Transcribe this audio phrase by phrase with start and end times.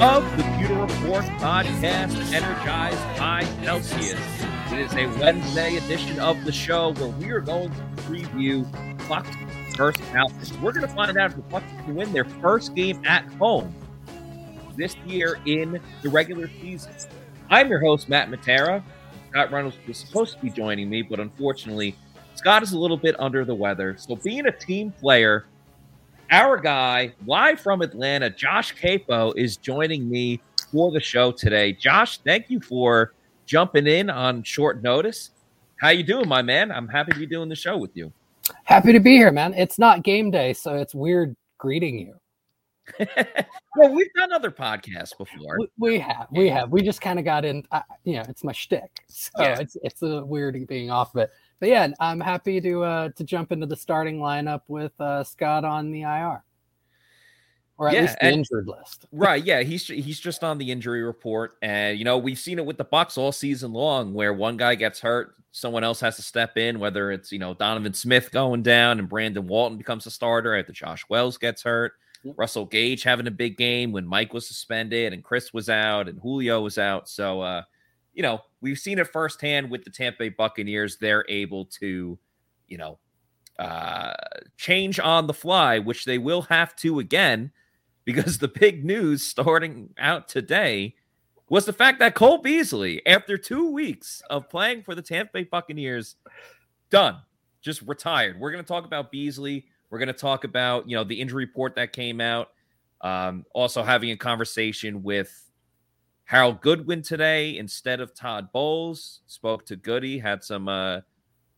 [0.00, 4.20] of the Pewter Report podcast, energized by Celsius.
[4.70, 8.66] It is a Wednesday edition of the show where we are going to preview
[9.08, 9.30] Bucks
[9.74, 10.52] first outfit.
[10.60, 13.74] We're going to find out if the Bucks can win their first game at home
[14.76, 16.92] this year in the regular season.
[17.48, 18.82] I'm your host, Matt Matera.
[19.30, 21.96] Scott Reynolds was supposed to be joining me, but unfortunately,
[22.34, 23.96] Scott is a little bit under the weather.
[23.98, 25.46] So, being a team player,
[26.30, 30.40] our guy, live from Atlanta, Josh Queipo, is joining me
[30.72, 31.72] for the show today.
[31.72, 33.12] Josh, thank you for
[33.44, 35.30] jumping in on short notice.
[35.80, 36.72] How you doing, my man?
[36.72, 38.12] I'm happy to be doing the show with you.
[38.64, 39.54] Happy to be here, man.
[39.54, 42.14] It's not game day, so it's weird greeting you.
[43.76, 45.58] well, we've done other podcasts before.
[45.58, 46.70] We, we have, we have.
[46.70, 47.64] We just kind of got in.
[47.72, 49.58] Uh, you know, it's my shtick, so yeah.
[49.58, 51.30] it's it's a weird being off of it.
[51.60, 55.64] But yeah, I'm happy to uh to jump into the starting lineup with uh, Scott
[55.64, 56.44] on the IR,
[57.78, 59.06] or at yeah, least the and, injured list.
[59.12, 59.42] right?
[59.42, 62.76] Yeah, he's he's just on the injury report, and you know we've seen it with
[62.76, 66.56] the Bucks all season long, where one guy gets hurt, someone else has to step
[66.56, 66.78] in.
[66.78, 70.72] Whether it's you know Donovan Smith going down and Brandon Walton becomes a starter after
[70.72, 71.92] Josh Wells gets hurt
[72.36, 76.18] Russell Gage having a big game when Mike was suspended and Chris was out and
[76.20, 77.08] Julio was out.
[77.08, 77.62] So, uh,
[78.14, 80.96] you know, we've seen it firsthand with the Tampa Bay Buccaneers.
[80.96, 82.18] They're able to,
[82.66, 82.98] you know,
[83.60, 84.12] uh,
[84.56, 87.52] change on the fly, which they will have to again,
[88.04, 90.96] because the big news starting out today
[91.48, 95.44] was the fact that Cole Beasley, after two weeks of playing for the Tampa Bay
[95.44, 96.16] Buccaneers,
[96.90, 97.18] done,
[97.62, 98.40] just retired.
[98.40, 99.64] We're going to talk about Beasley.
[99.90, 102.48] We're going to talk about, you know, the injury report that came out.
[103.00, 105.45] Um, also having a conversation with
[106.26, 109.20] Harold Goodwin today instead of Todd Bowles.
[109.26, 111.00] Spoke to Goody, had some uh,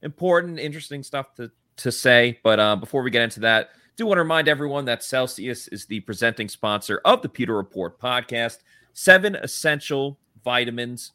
[0.02, 2.38] important, interesting stuff to to say.
[2.42, 5.86] But uh, before we get into that, do want to remind everyone that Celsius is
[5.86, 8.58] the presenting sponsor of the Pewter Report podcast.
[8.92, 11.12] Seven essential vitamins.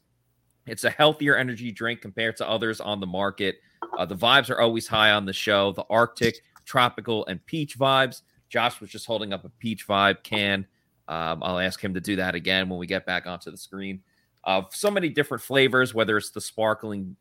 [0.68, 3.58] It's a healthier energy drink compared to others on the market.
[3.98, 5.74] Uh, the vibes are always high on the show.
[5.74, 8.22] The Arctic tropical, and peach vibes.
[8.50, 10.66] Josh was just holding up a peach vibe can.
[11.08, 14.02] Um, I'll ask him to do that again when we get back onto the screen.
[14.46, 17.16] Of uh, so many different flavors, whether it's the sparkling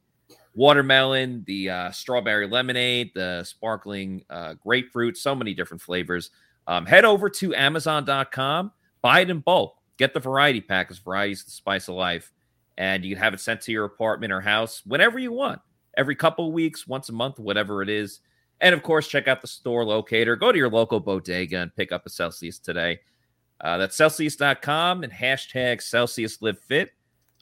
[0.55, 6.31] watermelon, the uh, strawberry lemonade, the sparkling uh, grapefruit, so many different flavors.
[6.67, 11.33] Um, head over to Amazon.com, buy it in bulk, get the variety pack, because variety
[11.33, 12.33] is the spice of life,
[12.79, 15.61] and you can have it sent to your apartment or house whenever you want,
[15.97, 18.21] every couple of weeks, once a month, whatever it is.
[18.61, 20.37] And of course, check out the store locator.
[20.37, 23.01] Go to your local bodega and pick up a Celsius today.
[23.63, 26.93] Uh, that's Celsius.com and hashtag Celsius Live Fit.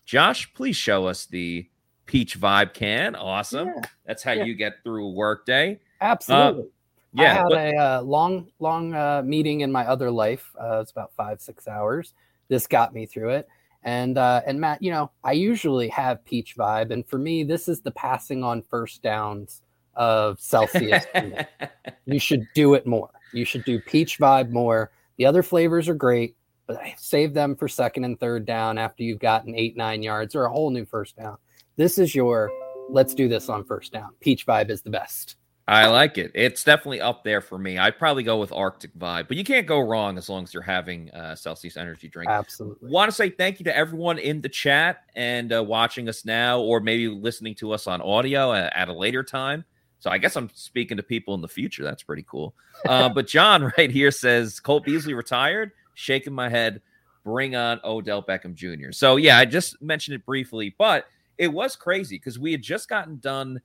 [0.04, 1.68] Josh, please show us the
[2.04, 3.14] peach vibe can.
[3.14, 3.68] Awesome.
[3.68, 3.80] Yeah.
[4.06, 4.44] That's how yeah.
[4.44, 5.80] you get through a work day.
[6.00, 6.64] Absolutely.
[6.64, 6.66] Uh,
[7.12, 7.22] yeah.
[7.22, 10.50] I had but- a uh, long, long uh, meeting in my other life.
[10.60, 12.14] Uh, it's about five, six hours.
[12.48, 13.48] This got me through it.
[13.82, 17.66] And uh, and Matt, you know, I usually have peach vibe, and for me, this
[17.66, 19.62] is the passing on first downs
[19.94, 21.06] of Celsius.
[22.04, 23.08] you should do it more.
[23.32, 24.90] You should do peach vibe more.
[25.20, 26.34] The other flavors are great,
[26.66, 30.46] but save them for second and third down after you've gotten eight, nine yards or
[30.46, 31.36] a whole new first down.
[31.76, 32.50] This is your
[32.88, 34.14] let's do this on first down.
[34.20, 35.36] Peach vibe is the best.
[35.68, 36.32] I like it.
[36.34, 37.76] It's definitely up there for me.
[37.76, 40.62] I'd probably go with Arctic Vibe, but you can't go wrong as long as you're
[40.62, 42.30] having uh, Celsius Energy drink.
[42.30, 42.90] Absolutely.
[42.90, 46.60] Want to say thank you to everyone in the chat and uh, watching us now,
[46.60, 49.66] or maybe listening to us on audio at, at a later time.
[50.00, 51.84] So I guess I'm speaking to people in the future.
[51.84, 52.54] That's pretty cool.
[52.88, 55.72] Uh, but John right here says Colt Beasley retired.
[55.94, 56.80] Shaking my head.
[57.22, 58.92] Bring on Odell Beckham Jr.
[58.92, 61.04] So yeah, I just mentioned it briefly, but
[61.36, 63.60] it was crazy because we had just gotten done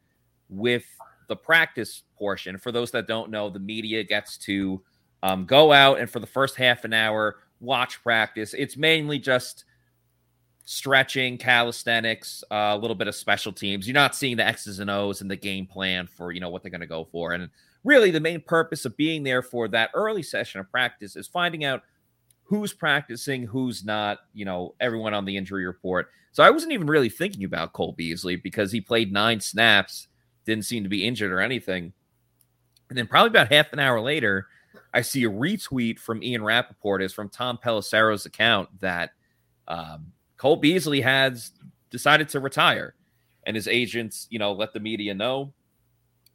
[0.50, 0.85] with
[1.29, 2.57] the practice portion.
[2.57, 4.81] For those that don't know, the media gets to
[5.24, 8.54] um, go out and for the first half an hour watch practice.
[8.54, 9.63] It's mainly just
[10.65, 13.88] stretching, calisthenics, uh, a little bit of special teams.
[13.88, 16.63] You're not seeing the X's and O's and the game plan for you know what
[16.63, 17.33] they're going to go for.
[17.33, 17.50] And
[17.83, 21.63] really, the main purpose of being there for that early session of practice is finding
[21.63, 21.83] out
[22.44, 24.19] who's practicing, who's not.
[24.33, 26.09] You know, everyone on the injury report.
[26.31, 30.09] So I wasn't even really thinking about Cole Beasley because he played nine snaps,
[30.45, 31.94] didn't seem to be injured or anything.
[32.89, 34.47] And then probably about half an hour later,
[34.94, 39.12] I see a retweet from Ian Rapoport is from Tom Pelissero's account that
[39.67, 40.12] um,
[40.45, 41.53] Cole Beasley has
[41.89, 42.94] decided to retire,
[43.47, 45.51] and his agents, you know, let the media know.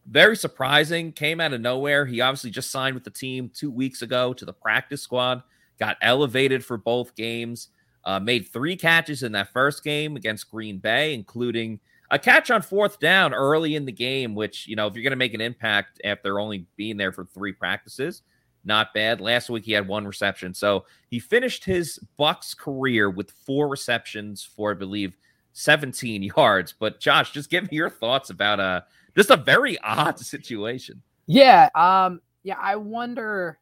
[0.04, 2.04] Very surprising, came out of nowhere.
[2.04, 5.44] He obviously just signed with the team two weeks ago to the practice squad,
[5.78, 7.68] got elevated for both games,
[8.04, 11.78] uh, made three catches in that first game against Green Bay, including
[12.10, 15.12] a catch on fourth down early in the game, which, you know, if you're going
[15.12, 18.22] to make an impact after only being there for three practices,
[18.64, 19.20] not bad.
[19.20, 20.54] Last week he had one reception.
[20.54, 25.16] So he finished his Bucks career with four receptions for, I believe,
[25.52, 26.74] 17 yards.
[26.78, 28.82] But Josh, just give me your thoughts about uh
[29.16, 31.02] just a very odd situation.
[31.26, 33.58] Yeah, um, yeah, I wonder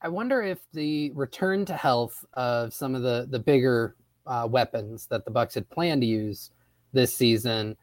[0.00, 3.96] I wonder if the return to health of some of the the bigger
[4.26, 6.50] uh, weapons that the Bucks had planned to use
[6.92, 7.76] this season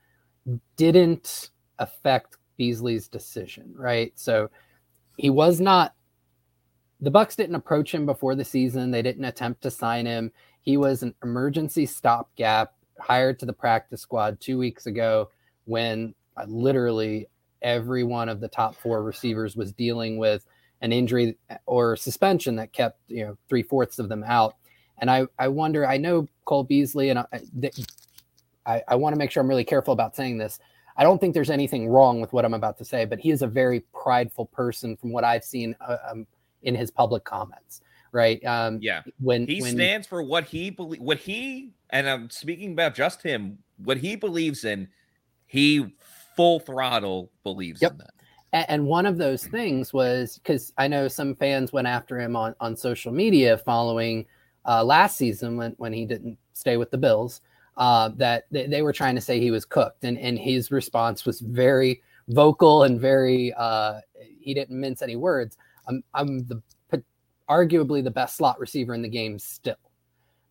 [0.77, 1.49] didn't
[1.79, 4.11] affect Beasley's decision, right?
[4.15, 4.49] So
[5.17, 5.93] he was not
[7.01, 8.91] the Bucks didn't approach him before the season.
[8.91, 10.31] They didn't attempt to sign him.
[10.61, 15.29] He was an emergency stopgap hired to the practice squad 2 weeks ago
[15.65, 17.27] when uh, literally
[17.61, 20.45] every one of the top 4 receivers was dealing with
[20.81, 24.55] an injury or suspension that kept, you know, three-fourths of them out.
[24.97, 27.27] And I, I wonder, I know Cole Beasley, and I,
[28.65, 30.59] I, I want to make sure I'm really careful about saying this.
[30.97, 33.41] I don't think there's anything wrong with what I'm about to say, but he is
[33.41, 36.25] a very prideful person from what I've seen uh, um,
[36.63, 37.81] in his public comments.
[38.11, 38.43] Right.
[38.45, 39.01] Um, yeah.
[39.19, 43.21] When he when, stands for what he believe, what he, and I'm speaking about just
[43.21, 44.87] him, what he believes in,
[45.47, 45.93] he
[46.35, 47.91] full throttle believes yep.
[47.91, 48.13] in that.
[48.53, 52.37] And, and one of those things was because I know some fans went after him
[52.37, 54.25] on, on social media following
[54.65, 57.41] uh, last season when, when he didn't stay with the Bills
[57.77, 61.25] uh, that they, they, were trying to say he was cooked, and and his response
[61.25, 63.99] was very vocal and very uh,
[64.39, 65.57] he didn't mince any words.
[65.87, 66.61] I'm I'm the
[67.49, 69.75] arguably the best slot receiver in the game still,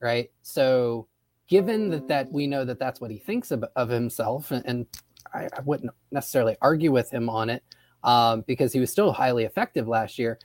[0.00, 0.30] right?
[0.42, 1.08] So
[1.48, 4.86] given that that we know that that's what he thinks of, of himself, and, and
[5.32, 7.62] I, I, wouldn't necessarily argue with him on it
[8.02, 10.38] um, because he was still highly effective last year.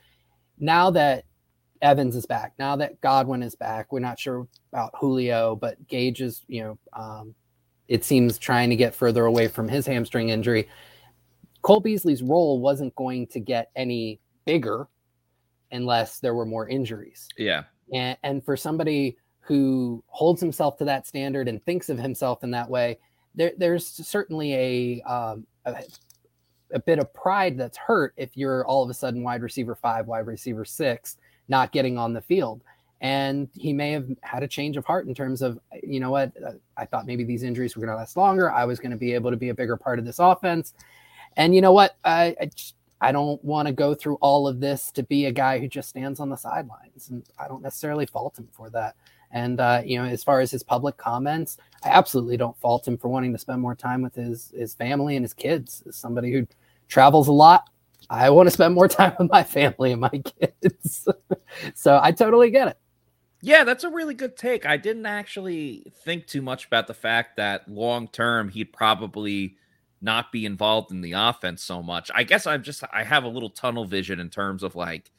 [0.58, 1.24] Now that
[1.82, 2.52] Evans is back.
[2.58, 6.78] Now that Godwin is back, we're not sure about Julio, but Gage is, you know,
[6.92, 7.34] um,
[7.88, 10.68] it seems trying to get further away from his hamstring injury.
[11.62, 14.88] Cole Beasley's role wasn't going to get any bigger
[15.72, 17.28] unless there were more injuries.
[17.36, 17.64] Yeah.
[17.92, 22.50] And, and for somebody who holds himself to that standard and thinks of himself in
[22.52, 22.98] that way,
[23.34, 25.82] there, there's certainly a, um, a,
[26.72, 30.06] a bit of pride that's hurt if you're all of a sudden wide receiver five,
[30.06, 31.16] wide receiver six,
[31.50, 32.62] not getting on the field.
[33.02, 36.32] And he may have had a change of heart in terms of, you know what,
[36.76, 38.50] I thought maybe these injuries were going to last longer.
[38.50, 40.74] I was going to be able to be a bigger part of this offense.
[41.36, 41.96] And you know what?
[42.04, 42.50] I, I,
[43.00, 45.88] I don't want to go through all of this to be a guy who just
[45.88, 47.08] stands on the sidelines.
[47.08, 48.96] And I don't necessarily fault him for that.
[49.32, 52.98] And uh, you know, as far as his public comments, I absolutely don't fault him
[52.98, 55.84] for wanting to spend more time with his his family and his kids.
[55.86, 56.46] As somebody who
[56.88, 57.69] travels a lot,
[58.10, 60.08] I want to spend more time with my family and my
[60.40, 61.08] kids.
[61.74, 62.78] so I totally get it.
[63.40, 64.66] Yeah, that's a really good take.
[64.66, 69.56] I didn't actually think too much about the fact that long term he'd probably
[70.02, 72.10] not be involved in the offense so much.
[72.14, 75.10] I guess I'm just I have a little tunnel vision in terms of like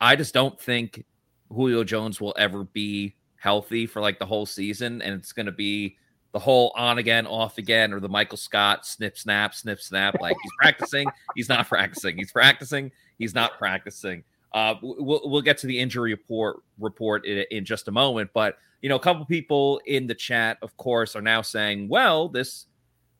[0.00, 1.04] I just don't think
[1.50, 5.52] Julio Jones will ever be healthy for like the whole season and it's going to
[5.52, 5.96] be
[6.32, 10.20] the whole on again, off again, or the Michael Scott snip, snap, snip, snap.
[10.20, 12.16] Like he's practicing, he's not practicing.
[12.16, 14.24] He's practicing, he's not practicing.
[14.52, 18.56] Uh, we'll we'll get to the injury report report in, in just a moment, but
[18.82, 22.66] you know, a couple people in the chat, of course, are now saying, "Well, this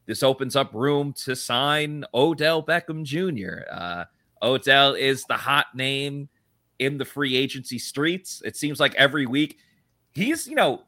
[0.07, 4.05] this opens up room to sign Odell Beckham Jr." Uh,
[4.43, 6.29] Odell is the hot name
[6.79, 8.43] in the free agency streets.
[8.45, 9.57] It seems like every week
[10.13, 10.83] he's, you know,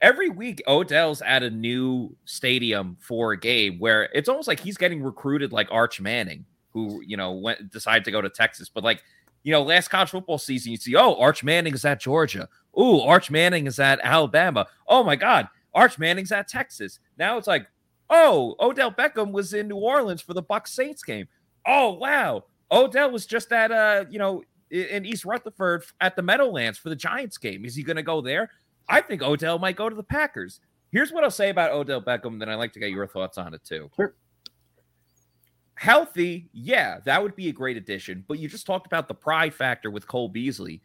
[0.00, 4.76] every week Odell's at a new stadium for a game where it's almost like he's
[4.76, 8.68] getting recruited like Arch Manning, who you know went decided to go to Texas.
[8.68, 9.02] But like
[9.44, 12.48] you know, last college football season, you see, oh, Arch Manning is at Georgia.
[12.78, 14.66] Ooh, Arch Manning is at Alabama.
[14.86, 16.98] Oh my God, Arch Manning's at Texas.
[17.18, 17.66] Now it's like,
[18.10, 21.28] oh, Odell Beckham was in New Orleans for the Bucks Saints game.
[21.66, 26.78] Oh wow, Odell was just at uh, you know, in East Rutherford at the Meadowlands
[26.78, 27.64] for the Giants game.
[27.64, 28.50] Is he going to go there?
[28.88, 30.60] I think Odell might go to the Packers.
[30.90, 33.54] Here's what I'll say about Odell Beckham, then I'd like to get your thoughts on
[33.54, 33.90] it too.
[33.94, 34.14] Sure.
[35.74, 38.24] Healthy, yeah, that would be a great addition.
[38.26, 40.80] But you just talked about the pride factor with Cole Beasley.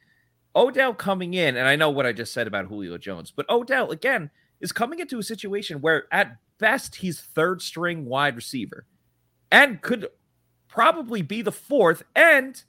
[0.55, 3.89] Odell coming in, and I know what I just said about Julio Jones, but Odell,
[3.89, 4.29] again,
[4.61, 8.85] is coming into a situation where at best he's third string wide receiver
[9.51, 10.07] and could
[10.67, 12.03] probably be the fourth.
[12.15, 12.63] And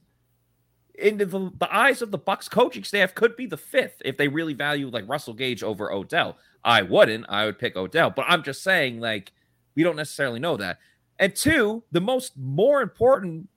[0.98, 4.28] in the, the eyes of the Bucks coaching staff, could be the fifth if they
[4.28, 6.36] really value like Russell Gage over Odell.
[6.64, 7.26] I wouldn't.
[7.28, 9.32] I would pick Odell, but I'm just saying like
[9.74, 10.78] we don't necessarily know that.
[11.18, 13.48] And two, the most more important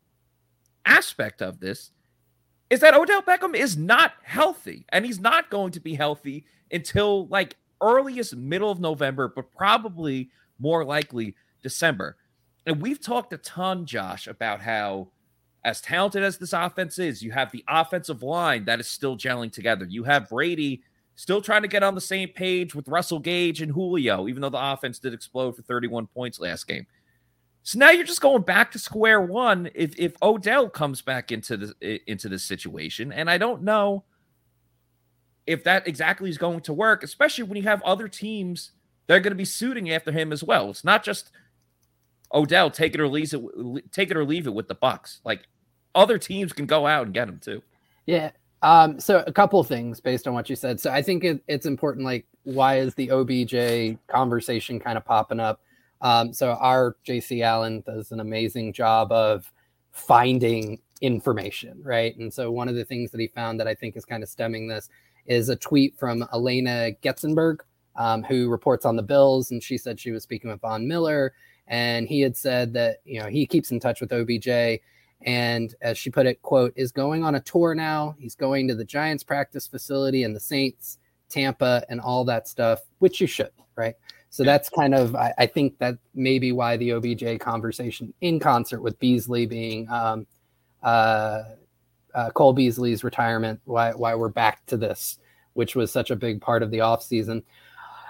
[0.86, 1.92] aspect of this
[2.70, 7.28] is that Odell Beckham is not healthy, and he's not going to be healthy until
[7.28, 10.30] like earliest middle of November, but probably
[10.60, 12.18] more likely December.
[12.66, 15.10] And we've talked a ton, Josh, about how
[15.68, 19.52] as talented as this offense is, you have the offensive line that is still gelling
[19.52, 19.84] together.
[19.84, 20.82] You have Brady
[21.16, 24.50] still trying to get on the same page with Russell Gage and Julio, even though
[24.50, 26.88] the offense did explode for 31 points last game.
[27.64, 31.58] So now you're just going back to square one if if Odell comes back into
[31.58, 34.06] the into this situation, and I don't know
[35.46, 38.72] if that exactly is going to work, especially when you have other teams
[39.08, 40.70] that are going to be suiting after him as well.
[40.70, 41.32] It's not just
[42.34, 45.22] Odell take it or leave it, take it or leave it with the Bucks.
[45.24, 45.48] Like
[45.98, 47.62] other teams can go out and get him too.
[48.06, 48.32] Yeah.
[48.62, 50.80] Um, so a couple things based on what you said.
[50.80, 52.06] So I think it, it's important.
[52.06, 55.62] Like, why is the OBJ conversation kind of popping up?
[56.02, 59.52] Um, so our JC Allen does an amazing job of
[59.92, 62.16] finding information, right?
[62.18, 64.30] And so one of the things that he found that I think is kind of
[64.30, 64.90] stemming this
[65.26, 67.60] is a tweet from Alaina Getzenberg,
[67.96, 71.34] um, who reports on the Bills, and she said she was speaking with Von Miller,
[71.68, 74.80] and he had said that you know he keeps in touch with OBJ,
[75.22, 78.16] and as she put it, quote, is going on a tour now.
[78.20, 82.82] He's going to the Giants practice facility and the Saints, Tampa, and all that stuff,
[83.00, 83.96] which you should, right?
[84.30, 88.82] So that's kind of, I, I, think that maybe why the OBJ conversation in concert
[88.82, 90.28] with Beasley being um,
[90.84, 91.44] uh,
[92.14, 95.18] uh, Cole Beasley's retirement, why, why we're back to this,
[95.54, 97.42] which was such a big part of the offseason.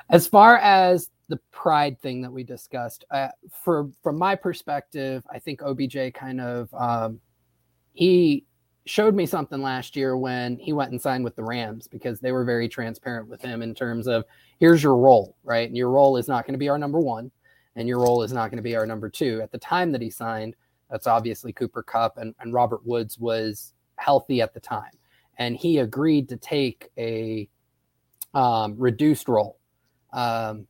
[0.09, 3.29] As far as the pride thing that we discussed, uh,
[3.63, 7.19] for from my perspective, I think OBJ kind of um,
[7.93, 8.45] he
[8.85, 12.31] showed me something last year when he went and signed with the Rams because they
[12.31, 14.23] were very transparent with him in terms of
[14.59, 15.67] here's your role, right?
[15.67, 17.29] And your role is not going to be our number one,
[17.75, 19.41] and your role is not going to be our number two.
[19.41, 20.55] At the time that he signed,
[20.89, 24.91] that's obviously Cooper Kupp and, and Robert Woods was healthy at the time.
[25.37, 27.49] And he agreed to take a
[28.33, 29.59] um, reduced role
[30.13, 30.65] um,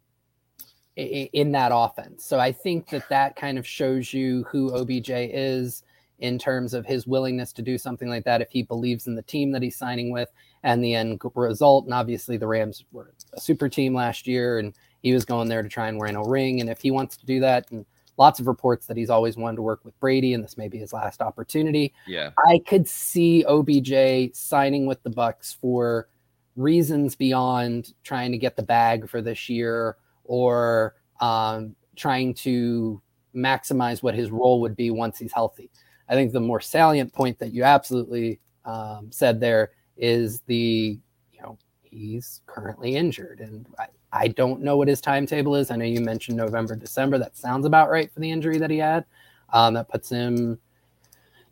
[0.98, 2.26] in, that offense.
[2.26, 5.84] So I think that that kind of shows you who OBJ is
[6.20, 9.22] in terms of his willingness to do something like that if he believes in the
[9.22, 10.30] team that he's signing with
[10.64, 11.86] and the end result.
[11.86, 14.74] And obviously, the Rams were a super team last year, and
[15.04, 16.62] he was going there to try and win a ring.
[16.62, 17.86] And if he wants to do that, and
[18.18, 20.80] lots of reports that he's always wanted to work with Brady, and this may be
[20.80, 21.94] his last opportunity.
[22.08, 26.08] Yeah, I could see OBJ signing with the Bucks for
[26.56, 29.96] reasons beyond trying to get the bag for this year
[30.28, 33.02] or um, trying to
[33.36, 35.70] maximize what his role would be once he's healthy.
[36.10, 41.00] I think the more salient point that you absolutely um, said there is the,
[41.34, 43.40] you know, he's currently injured.
[43.40, 45.72] And I, I don't know what his timetable is.
[45.72, 47.18] I know you mentioned November, December.
[47.18, 49.06] That sounds about right for the injury that he had.
[49.52, 50.60] Um, that puts him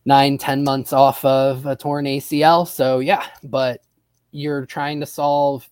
[0.06, 2.68] nine, ten months off of a torn ACL.
[2.68, 3.82] So, yeah, but
[4.32, 5.68] you're trying to solve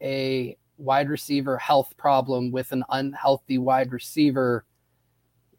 [0.00, 4.64] a wide receiver health problem with an unhealthy wide receiver.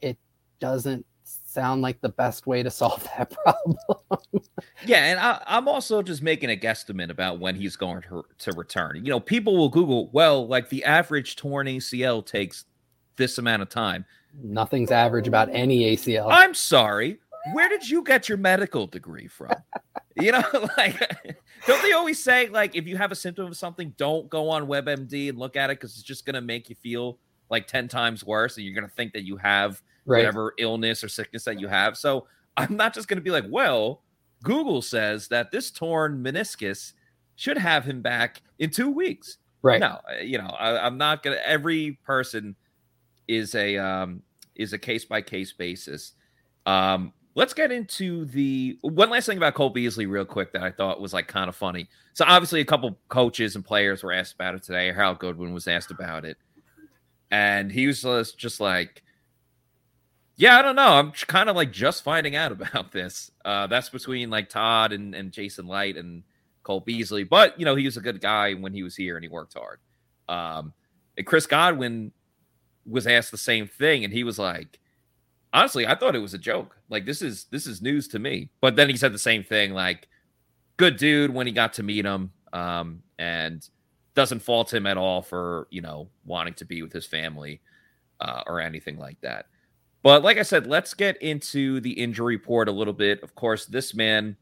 [0.01, 0.17] It
[0.59, 3.77] doesn't sound like the best way to solve that problem.
[4.85, 8.51] yeah, and I, am also just making a guesstimate about when he's going to, to
[8.53, 8.97] return.
[9.03, 12.65] You know, people will Google, well, like the average torn ACL takes
[13.17, 14.05] this amount of time.
[14.41, 16.27] Nothing's average about any ACL.
[16.29, 17.19] I'm sorry.
[17.53, 19.53] Where did you get your medical degree from?
[20.15, 20.43] you know,
[20.77, 20.99] like,
[21.67, 24.67] don't they always say, like, if you have a symptom of something, don't go on
[24.67, 27.17] WebMD and look at it because it's just going to make you feel
[27.49, 30.19] like 10 times worse and you're going to think that you have right.
[30.19, 31.97] whatever illness or sickness that you have.
[31.97, 32.27] So
[32.57, 34.03] I'm not just going to be like, well,
[34.43, 36.93] Google says that this torn meniscus
[37.35, 39.37] should have him back in two weeks.
[39.61, 39.79] Right.
[39.79, 42.55] No, uh, you know, I, am not going to, every person
[43.27, 44.21] is a, um,
[44.55, 46.13] is a case by case basis.
[46.65, 50.71] Um, let's get into the one last thing about Cole Beasley real quick that I
[50.71, 51.87] thought was like kind of funny.
[52.11, 54.91] So obviously a couple coaches and players were asked about it today.
[54.91, 56.35] Harold Goodwin was asked about it.
[57.31, 58.01] And he was
[58.33, 59.03] just like,
[60.35, 60.95] yeah, I don't know.
[60.95, 63.31] I'm kind of like just finding out about this.
[63.45, 66.23] Uh, that's between like Todd and, and Jason Licht and
[66.63, 67.23] Cole Beasley.
[67.23, 69.53] But, you know, he was a good guy when he was here and he worked
[69.53, 69.79] hard.
[70.27, 70.73] Um,
[71.15, 72.11] and Chris Godwin
[72.85, 74.03] was asked the same thing.
[74.03, 74.77] And he was like,
[75.53, 76.77] honestly, I thought it was a joke.
[76.89, 78.49] Like, this is this is news to me.
[78.61, 80.07] But then he said the same thing, like,
[80.77, 82.31] good dude when he got to meet him.
[82.51, 83.67] Um, and
[84.15, 87.61] doesn't fault him at all for, you know, wanting to be with his family
[88.19, 89.45] uh, or anything like that.
[90.01, 93.21] But like I said, let's get into the injury report a little bit.
[93.21, 94.35] Of course, this man,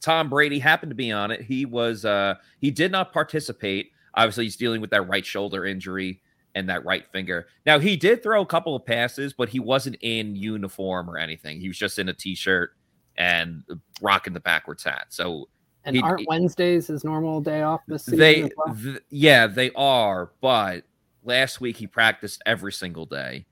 [0.00, 1.42] Tom Brady, happened to be on it.
[1.42, 3.90] He was uh he did not participate.
[4.14, 6.20] Obviously, he's dealing with that right shoulder injury
[6.56, 7.46] and that right finger.
[7.66, 11.60] Now, he did throw a couple of passes, but he wasn't in uniform or anything.
[11.60, 12.70] He was just in a t-shirt
[13.16, 13.62] and
[14.00, 15.08] rocking the backwards hat.
[15.10, 15.50] So
[15.84, 18.18] and aren't Wednesdays his normal day off this season?
[18.18, 18.74] They, well?
[18.74, 20.84] th- yeah, they are, but
[21.22, 23.44] last week he practiced every single day,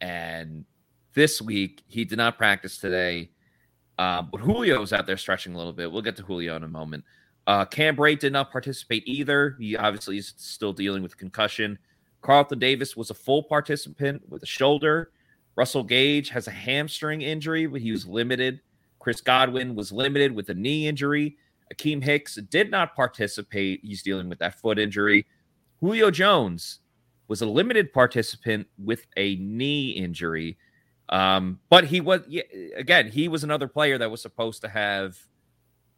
[0.00, 0.64] and
[1.14, 3.30] this week he did not practice today.
[3.98, 5.90] Uh, but Julio was out there stretching a little bit.
[5.90, 7.02] We'll get to Julio in a moment.
[7.48, 9.56] Uh, Cam Brate did not participate either.
[9.58, 11.78] He obviously is still dealing with concussion.
[12.26, 15.12] Carlton Davis was a full participant with a shoulder.
[15.54, 18.60] Russell Gage has a hamstring injury, but he was limited.
[18.98, 21.36] Chris Godwin was limited with a knee injury.
[21.72, 23.78] Akiem Hicks did not participate.
[23.84, 25.24] He's dealing with that foot injury.
[25.78, 26.80] Julio Jones
[27.28, 30.58] was a limited participant with a knee injury.
[31.10, 32.22] Um, but he was
[32.74, 35.16] again, he was another player that was supposed to have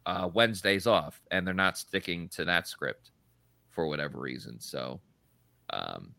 [0.05, 3.09] uh, Wednesdays off, and they're not sticking to that script
[3.71, 4.59] for whatever reason.
[4.59, 5.01] So,
[5.71, 6.13] um,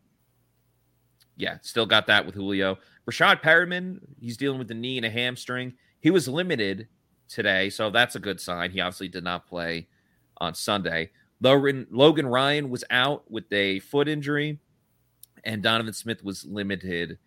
[1.41, 2.77] yeah, still got that with Julio.
[3.09, 5.73] Rashad Perriman, he's dealing with the knee and a hamstring.
[5.99, 6.87] He was limited
[7.27, 8.69] today, so that's a good sign.
[8.69, 9.87] He obviously did not play
[10.37, 11.09] on Sunday.
[11.41, 14.59] Logan, Ryan was out with a foot injury,
[15.43, 17.17] and Donovan Smith was limited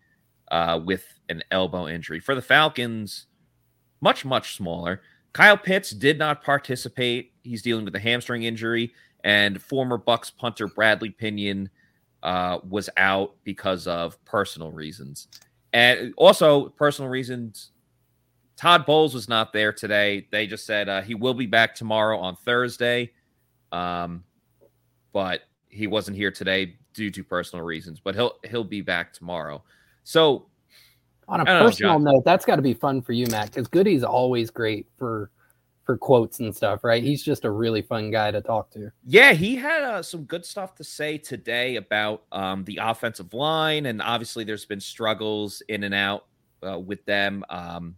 [0.49, 2.21] uh, with an elbow injury.
[2.21, 3.25] For the Falcons,
[3.99, 5.01] much, much smaller.
[5.33, 7.33] Kyle Pitts did not participate.
[7.43, 8.93] He's dealing with a hamstring injury,
[9.25, 11.69] and former Bucks punter Bradley Pinion
[12.25, 15.27] uh, was out because of personal reasons.
[15.73, 17.71] And also, personal reasons,
[18.57, 20.27] Todd Bowles was not there today.
[20.31, 23.11] They just said uh, he will be back tomorrow on Thursday.
[23.71, 24.23] Um,
[25.13, 29.63] but he wasn't here today due to personal reasons, but he'll he'll be back tomorrow.
[30.03, 30.47] So
[31.27, 34.03] on a personal know, note, that's got to be fun for you, Matt, because Goody's
[34.03, 35.29] always great for
[35.85, 37.03] for quotes and stuff, right?
[37.03, 38.91] He's just a really fun guy to talk to.
[39.05, 43.85] Yeah, he had uh, some good stuff to say today about um, the offensive line,
[43.85, 46.25] and obviously there's been struggles in and out
[46.67, 47.45] uh, with them.
[47.49, 47.95] Um,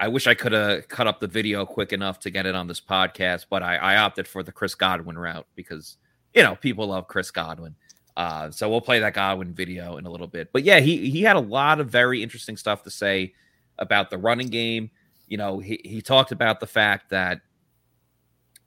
[0.00, 2.66] I wish I could have cut up the video quick enough to get it on
[2.66, 5.96] this podcast, but I, I opted for the Chris Godwin route because
[6.34, 7.76] you know people love Chris Godwin.
[8.16, 10.50] Uh, so we'll play that Godwin video in a little bit.
[10.52, 13.34] But yeah, he he had a lot of very interesting stuff to say
[13.78, 14.90] about the running game.
[15.34, 17.40] You know, he, he talked about the fact that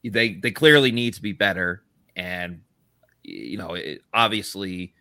[0.03, 1.81] they they clearly need to be better,
[2.13, 2.59] and
[3.23, 4.93] you know, it, obviously,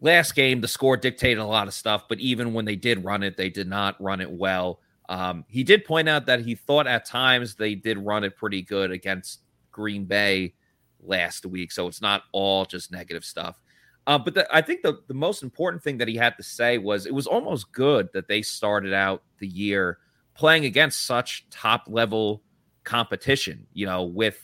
[0.00, 2.08] last game the score dictated a lot of stuff.
[2.08, 4.80] But even when they did run it, they did not run it well.
[5.08, 8.62] Um, he did point out that he thought at times they did run it pretty
[8.62, 10.54] good against Green Bay
[11.00, 11.70] last week.
[11.70, 13.60] So it's not all just negative stuff.
[14.08, 16.76] Uh, but the, I think the, the most important thing that he had to say
[16.78, 19.98] was it was almost good that they started out the year
[20.34, 22.42] playing against such top level
[22.84, 24.38] competition, you know, with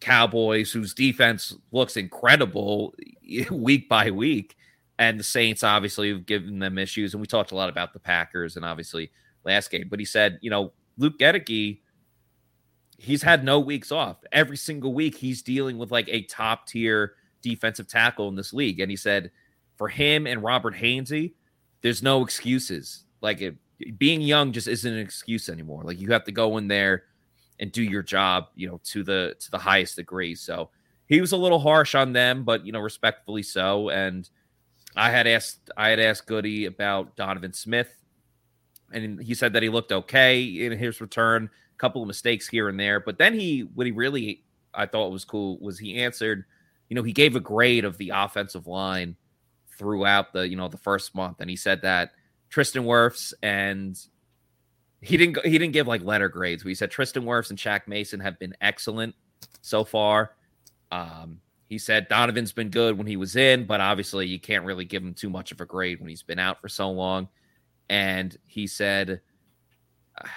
[0.00, 2.94] Cowboys, whose defense looks incredible
[3.50, 4.56] week by week.
[4.98, 7.14] And the Saints obviously have given them issues.
[7.14, 9.10] And we talked a lot about the Packers and obviously
[9.44, 9.88] last game.
[9.88, 11.80] But he said, you know, Luke Goedeke
[13.02, 14.18] he's had no weeks off.
[14.30, 18.78] Every single week, he's dealing with like a top tier defensive tackle in this league.
[18.78, 19.32] And he said
[19.76, 21.34] for him and Robert Hainsey,
[21.80, 23.04] there's no excuses.
[23.20, 23.56] Like it,
[23.98, 25.82] being young just isn't an excuse anymore.
[25.84, 27.04] Like you have to go in there
[27.60, 30.34] and do your job, you know, to the to the highest degree.
[30.34, 30.70] So
[31.06, 33.90] he was a little harsh on them, but you know, respectfully so.
[33.90, 34.28] And
[34.96, 37.94] I had asked I had asked Goody about Donovan Smith,
[38.92, 42.68] and he said that he looked okay in his return A couple of mistakes here
[42.68, 43.00] and there.
[43.00, 46.44] But then he, what he really I thought was cool was he answered,
[46.88, 49.16] you know, he gave a grade of the offensive line
[49.78, 51.40] throughout the, you know, the first month.
[51.40, 52.12] And he said that
[52.52, 53.98] Tristan Wirfs and
[55.00, 58.20] he didn't he didn't give like letter grades, he said Tristan Wirfs and Shaq Mason
[58.20, 59.14] have been excellent
[59.62, 60.36] so far.
[60.92, 64.84] Um, he said Donovan's been good when he was in, but obviously you can't really
[64.84, 67.28] give him too much of a grade when he's been out for so long.
[67.88, 69.22] And he said,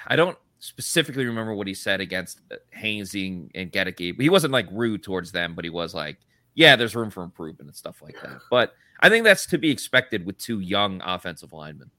[0.08, 4.19] I don't specifically remember what he said against uh, Hainsey and Goedeke.
[4.19, 6.17] He wasn't like rude towards them, but he was like,
[6.54, 8.39] yeah, there's room for improvement and stuff like that.
[8.49, 11.91] But I think that's to be expected with two young offensive linemen.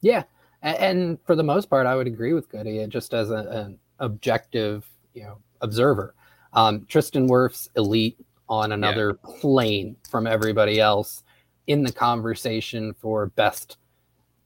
[0.00, 0.24] Yeah.
[0.62, 4.86] And for the most part, I would agree with Goody just as a, an objective,
[5.14, 6.14] you know, observer.
[6.52, 9.34] Um, Tristan Wirfs elite on another yeah.
[9.40, 11.22] plane from everybody else
[11.66, 13.76] in the conversation for best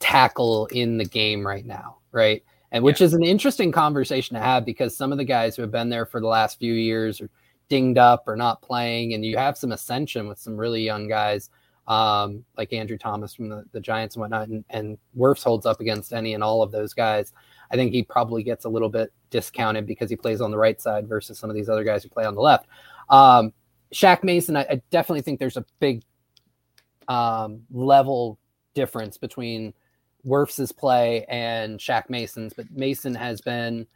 [0.01, 2.43] tackle in the game right now, right?
[2.73, 3.07] and which yeah.
[3.07, 6.07] is an interesting conversation to have because some of the guys who have been there
[6.07, 7.31] for the last few years are
[7.69, 11.51] dinged up or not playing, and you have some ascension with some really young guys
[11.87, 15.81] um, like Andrew Thomas from the, the Giants and whatnot, and, and Wirfs holds up
[15.81, 17.33] against any and all of those guys.
[17.71, 20.81] I think he probably gets a little bit discounted because he plays on the right
[20.81, 22.67] side versus some of these other guys who play on the left.
[23.09, 23.53] Um,
[23.93, 26.03] Shaq Mason, I, I definitely think there's a big
[27.09, 28.39] um, level
[28.75, 29.75] difference between
[30.27, 33.87] Wirfs's play and Shaq Mason's, but Mason has been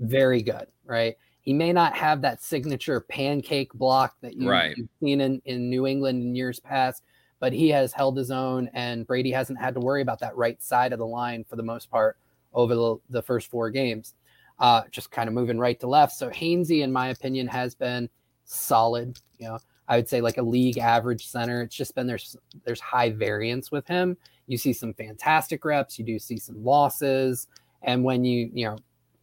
[0.00, 1.16] very good, right?
[1.40, 4.76] He may not have that signature pancake block that you, right.
[4.76, 7.04] you've seen in, in New England in years past,
[7.38, 10.62] but he has held his own, and Brady hasn't had to worry about that right
[10.62, 12.16] side of the line for the most part
[12.52, 14.14] over the, the first four games.
[14.58, 16.14] Uh, just kind of moving right to left.
[16.14, 18.08] So Hainsey, in my opinion, has been
[18.44, 19.18] solid.
[19.38, 21.62] You know, I would say like a league average center.
[21.62, 24.16] It's just been there's there's high variance with him.
[24.46, 27.48] You see some fantastic reps, you do see some losses,
[27.82, 28.78] and when you you know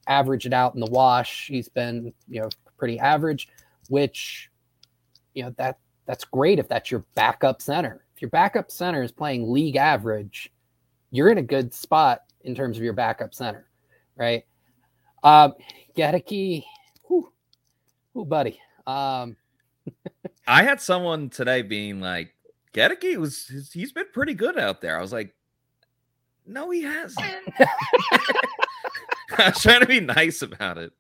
[0.08, 3.48] average it out in the wash, he's been you know pretty average,
[3.90, 4.52] which
[5.34, 8.06] you know that that's great if that's your backup center.
[8.16, 10.52] If your backup center is playing league average,
[11.12, 13.68] you're in a good spot in terms of your backup center,
[14.16, 14.44] right?
[15.24, 15.54] Um,
[15.96, 16.64] Goedeke,
[17.08, 17.32] whew,
[18.12, 18.60] whew, buddy.
[18.86, 19.38] Um,
[20.48, 22.34] I had someone today being like,
[22.74, 24.98] Goedeke was he's been pretty good out there.
[24.98, 25.34] I was like,
[26.46, 27.36] no, he hasn't.
[29.38, 30.92] I was trying to be nice about it.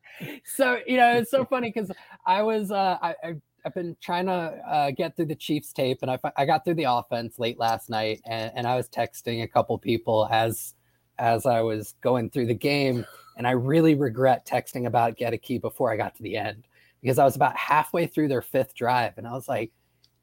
[0.45, 1.91] So you know, it's so funny because
[2.25, 5.99] I was uh, I, I have been trying to uh, get through the Chiefs tape,
[6.01, 9.43] and I I got through the offense late last night, and, and I was texting
[9.43, 10.73] a couple people as
[11.19, 13.05] as I was going through the game,
[13.37, 16.67] and I really regret texting about Goedeke before I got to the end
[17.03, 19.71] because I was about halfway through their fifth drive and I was like,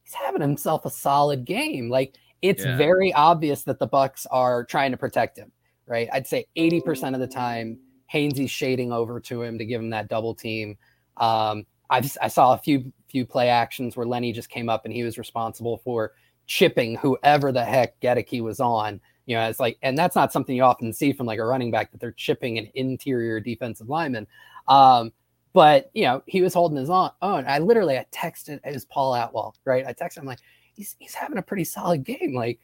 [0.02, 1.90] he's having himself a solid game.
[1.90, 2.76] Like it's yeah.
[2.76, 5.52] very obvious that the Bucks are trying to protect him,
[5.86, 6.08] right?
[6.10, 7.78] I'd say 80% of the time,
[8.12, 10.78] Hainsey's shading over to him to give him that double team.
[11.18, 14.94] Um, i I saw a few few play actions where Lenny just came up and
[14.94, 16.12] he was responsible for
[16.46, 19.00] chipping whoever the heck Goedeke was on.
[19.26, 21.70] You know, it's like, and that's not something you often see from like a running
[21.70, 24.26] back that they're chipping an interior defensive lineman.
[24.66, 25.12] Um,
[25.52, 27.10] but you know, he was holding his own.
[27.22, 29.86] I literally I texted it was Paul Atwell, right?
[29.86, 30.40] I texted him like,
[30.74, 32.34] he's he's having a pretty solid game.
[32.34, 32.58] Like,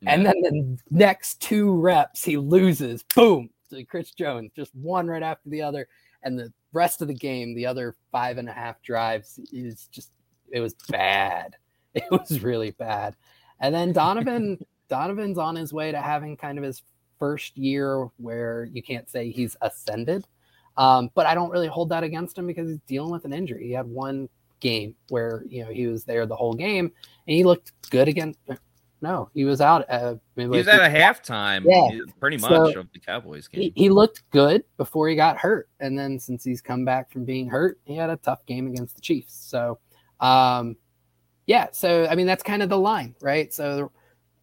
[0.00, 0.14] yeah.
[0.14, 5.22] and then the next two reps, he loses, boom, to Chris Jones, just one right
[5.22, 5.88] after the other.
[6.22, 10.10] And the rest of the game, the other five and a half drives, is just
[10.50, 11.56] it was bad.
[11.92, 13.16] It was really bad.
[13.58, 16.84] And then Donovan, Donovan's on his way to having kind of his
[17.18, 20.24] first year where you can't say he's ascended
[20.76, 23.66] um, but I don't really hold that against him because he's dealing with an injury.
[23.66, 24.28] He had one
[24.60, 26.86] game where you know he was there the whole game
[27.26, 28.34] and he looked good again.
[29.02, 29.88] No, he was out.
[29.88, 32.00] Uh, he was at a halftime, yeah.
[32.18, 33.62] pretty much so of the Cowboys game.
[33.62, 37.24] He, he, looked good before he got hurt, and then since he's come back from
[37.24, 39.32] being hurt, he had a tough game against the Chiefs.
[39.32, 39.78] So,
[40.20, 40.76] um,
[41.46, 41.68] yeah.
[41.72, 43.52] So I mean, that's kind of the line, right?
[43.54, 43.90] So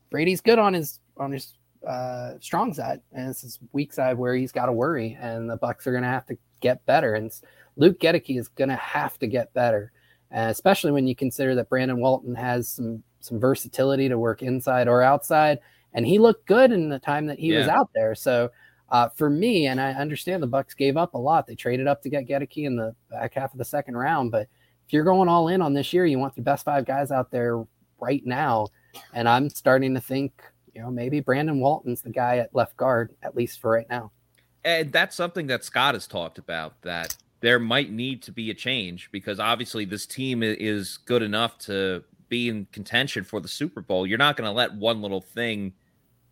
[0.10, 1.54] Brady's good on his on his
[1.88, 5.58] uh, strong side, and it's his weak side where he's got to worry, and the
[5.58, 7.14] Bucks are going to have to get better.
[7.14, 7.32] And
[7.76, 9.92] Luke Goedeke is going to have to get better,
[10.36, 14.88] uh, especially when you consider that Brandon Walton has some some versatility to work inside
[14.88, 15.60] or outside,
[15.94, 17.60] and he looked good in the time that he yeah.
[17.60, 18.16] was out there.
[18.16, 18.52] So.
[18.90, 21.46] Uh, for me, and I understand the Bucks gave up a lot.
[21.46, 24.48] They traded up to get Goedeke in the back half of the second round, but
[24.88, 27.30] if you're going all in on this year, you want the best five guys out
[27.30, 27.66] there
[28.00, 28.68] right now.
[29.14, 30.42] And I'm starting to think
[30.78, 34.12] you know, maybe Brandon Walton's the guy at left guard, at least for right now.
[34.64, 38.54] And that's something that Scott has talked about that there might need to be a
[38.54, 43.82] change because obviously this team is good enough to be in contention for the Super
[43.82, 44.06] Bowl.
[44.06, 45.74] You're not going to let one little thing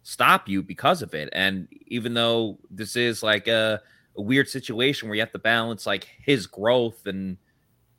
[0.03, 1.29] stop you because of it.
[1.34, 3.81] And even though this is like a,
[4.17, 7.38] a weird situation where you have to balance like his growth and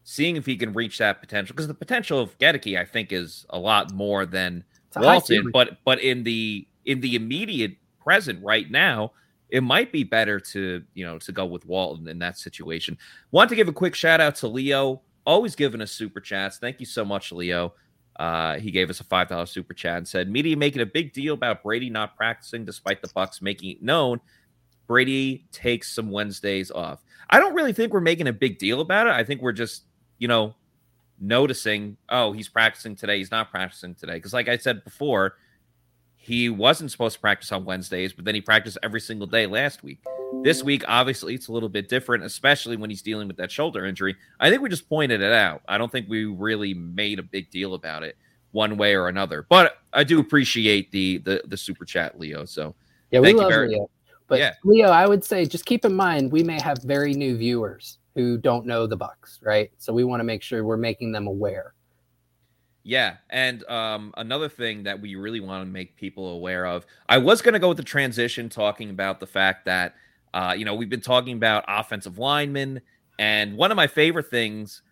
[0.05, 3.45] seeing if he can reach that potential, because the potential of Goedeke, I think, is
[3.51, 4.65] a lot more than–
[4.97, 9.13] Walton, but but in the in the immediate present right now,
[9.51, 12.97] it might be better to you know to go with Walton in that situation.
[13.31, 16.59] Want to give a quick shout out to Leo, always giving us super chats.
[16.59, 17.75] Thank you so much, Leo.
[18.19, 21.13] Uh, he gave us a five dollar super chat and said, "Media making a big
[21.13, 24.21] deal about Brady not practicing, despite the Bucks making it known
[24.87, 29.07] Brady takes some Wednesdays off." I don't really think we're making a big deal about
[29.07, 29.13] it.
[29.13, 29.85] I think we're just
[30.19, 30.55] you know
[31.21, 34.15] noticing, oh, he's practicing today, he's not practicing today.
[34.15, 35.37] Because, like I said before,
[36.17, 39.83] he wasn't supposed to practice on Wednesdays, but then he practiced every single day last
[39.83, 40.03] week.
[40.33, 43.85] This week, obviously, it's a little bit different, especially when he's dealing with that shoulder
[43.85, 44.17] injury.
[44.41, 45.63] I think we just pointed it out.
[45.69, 48.17] I don't think we really made a big deal about it
[48.53, 49.47] one way or another.
[49.49, 52.45] But I do appreciate the the, the super chat, Leo.
[52.45, 52.75] So
[53.11, 53.91] yeah, we love very, Leo.
[54.29, 54.55] But yeah.
[54.65, 58.39] Leo, I would say just keep in mind we may have very new viewers who
[58.39, 59.71] don't know the Bucks, right?
[59.79, 61.75] So we want to make sure we're making them aware.
[62.83, 67.19] Yeah, and um, another thing that we really want to make people aware of, I
[67.19, 69.97] was going to go with the transition, talking about the fact that
[70.37, 72.83] uh, you know we've been talking about offensive linemen,
[73.19, 74.83] and one of my favorite things,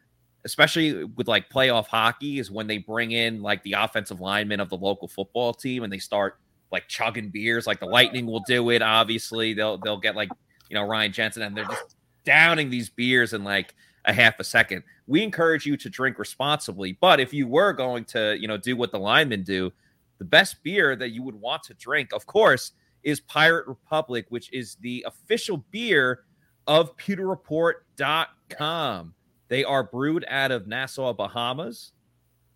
[0.47, 4.71] especially with like playoff hockey, is when they bring in like the offensive linemen of
[4.71, 6.39] the local football team and they start
[6.73, 7.67] like chugging beers.
[7.67, 8.81] Like the Lightning will do it.
[8.81, 10.31] Obviously, they'll they'll get like
[10.71, 13.75] you know Ryan Jensen, and they're just downing these beers in like
[14.07, 14.83] a half a second.
[15.07, 18.77] We encourage you to drink responsibly, but if you were going to, you know, do
[18.77, 19.71] what the linemen do,
[20.17, 22.73] the best beer that you would want to drink, of course,
[23.05, 26.25] is Pirate Republic, which is the official beer
[26.67, 29.15] of pewterreport.com.
[29.49, 31.93] They are brewed out of Nassau, Bahamas.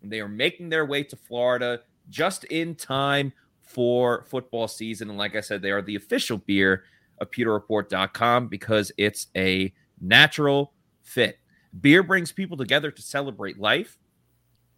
[0.01, 3.31] They are making their way to Florida just in time
[3.61, 5.09] for football season.
[5.09, 6.83] And like I said, they are the official beer
[7.19, 11.37] of pewterreport.com because it's a natural fit.
[11.79, 13.97] Beer brings people together to celebrate life.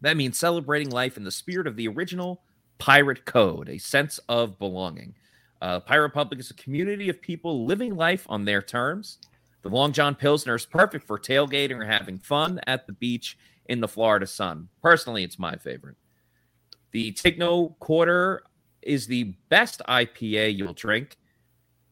[0.01, 2.41] That means celebrating life in the spirit of the original
[2.79, 5.13] Pirate Code, a sense of belonging.
[5.61, 9.19] Uh, Pirate Republic is a community of people living life on their terms.
[9.61, 13.79] The Long John Pilsner is perfect for tailgating or having fun at the beach in
[13.79, 14.67] the Florida sun.
[14.81, 15.97] Personally, it's my favorite.
[16.91, 18.43] The Take No Quarter
[18.81, 21.17] is the best IPA you'll drink,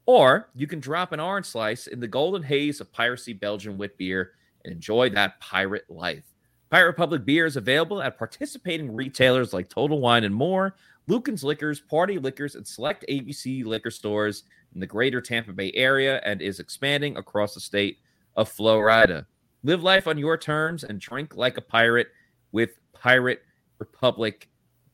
[0.08, 3.97] or you can drop an orange slice in the golden haze of Piracy Belgian wit
[3.97, 4.32] beer
[4.65, 6.23] and enjoy that pirate life.
[6.71, 10.75] Pirate Republic beer is available at participating retailers like Total Wine and More,
[11.10, 14.43] Lucan's Liquors, Party Liquors, and select ABC liquor stores
[14.76, 17.98] in the greater Tampa Bay area and is expanding across the state
[18.36, 19.26] of Florida.
[19.63, 22.10] Live life on your terms and drink like a pirate
[22.52, 23.41] with Pirate
[23.80, 24.50] Republic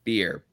[0.06, 0.46] beer.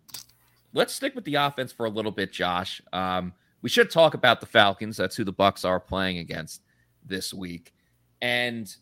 [0.75, 2.83] Let's stick with the offense for a little bit, Josh.
[2.93, 4.97] Um, we should talk about the Falcons.
[4.97, 6.63] That's who the Bucks are playing against
[7.07, 7.73] this week.
[8.21, 8.75] And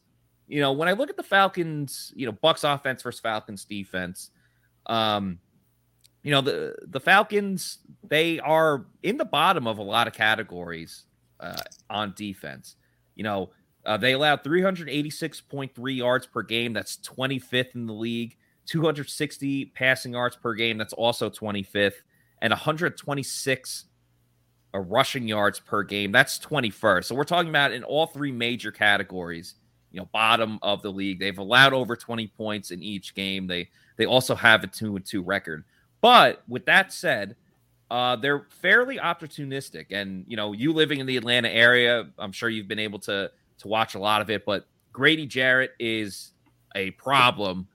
[0.48, 4.30] you know, when I look at the Falcons, you know, Bucks offense versus Falcons defense,
[4.86, 5.38] um,
[6.22, 11.04] you know, the the Falcons they are in the bottom of a lot of categories
[11.38, 12.76] uh, on defense.
[13.14, 13.50] You know,
[13.86, 16.72] uh, they allowed 386.3 yards per game.
[16.72, 18.36] That's 25th in the league.
[18.66, 20.78] 260 passing yards per game.
[20.78, 21.94] That's also 25th,
[22.42, 23.84] and 126
[24.72, 26.12] uh, rushing yards per game.
[26.12, 27.04] That's 21st.
[27.04, 29.54] So we're talking about in all three major categories
[29.90, 31.18] you know bottom of the league.
[31.18, 33.46] They've allowed over 20 points in each game.
[33.46, 35.64] They they also have a two and two record.
[36.00, 37.36] But with that said,
[37.90, 39.86] uh, they're fairly opportunistic.
[39.90, 43.30] And you know, you living in the Atlanta area, I'm sure you've been able to
[43.58, 44.44] to watch a lot of it.
[44.46, 46.32] But Grady Jarrett is
[46.74, 47.68] a problem,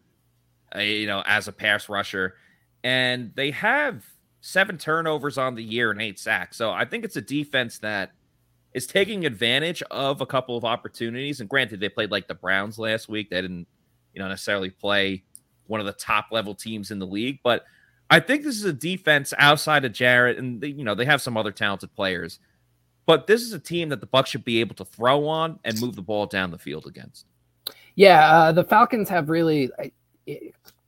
[0.75, 2.35] uh, you know, as a pass rusher,
[2.83, 4.05] and they have
[4.41, 6.55] seven turnovers on the year and eight sacks.
[6.55, 8.11] So I think it's a defense that
[8.75, 11.39] is taking advantage of a couple of opportunities.
[11.39, 13.29] And granted, they played like the Browns last week.
[13.29, 13.67] They didn't,
[14.13, 15.23] you know, necessarily play
[15.67, 17.39] one of the top level teams in the league.
[17.43, 17.65] But
[18.09, 21.21] I think this is a defense outside of Jarrett, and they, you know they have
[21.21, 22.39] some other talented players.
[23.05, 25.79] But this is a team that the Bucks should be able to throw on and
[25.79, 27.25] move the ball down the field against.
[27.93, 29.91] Yeah, uh, the Falcons have really I,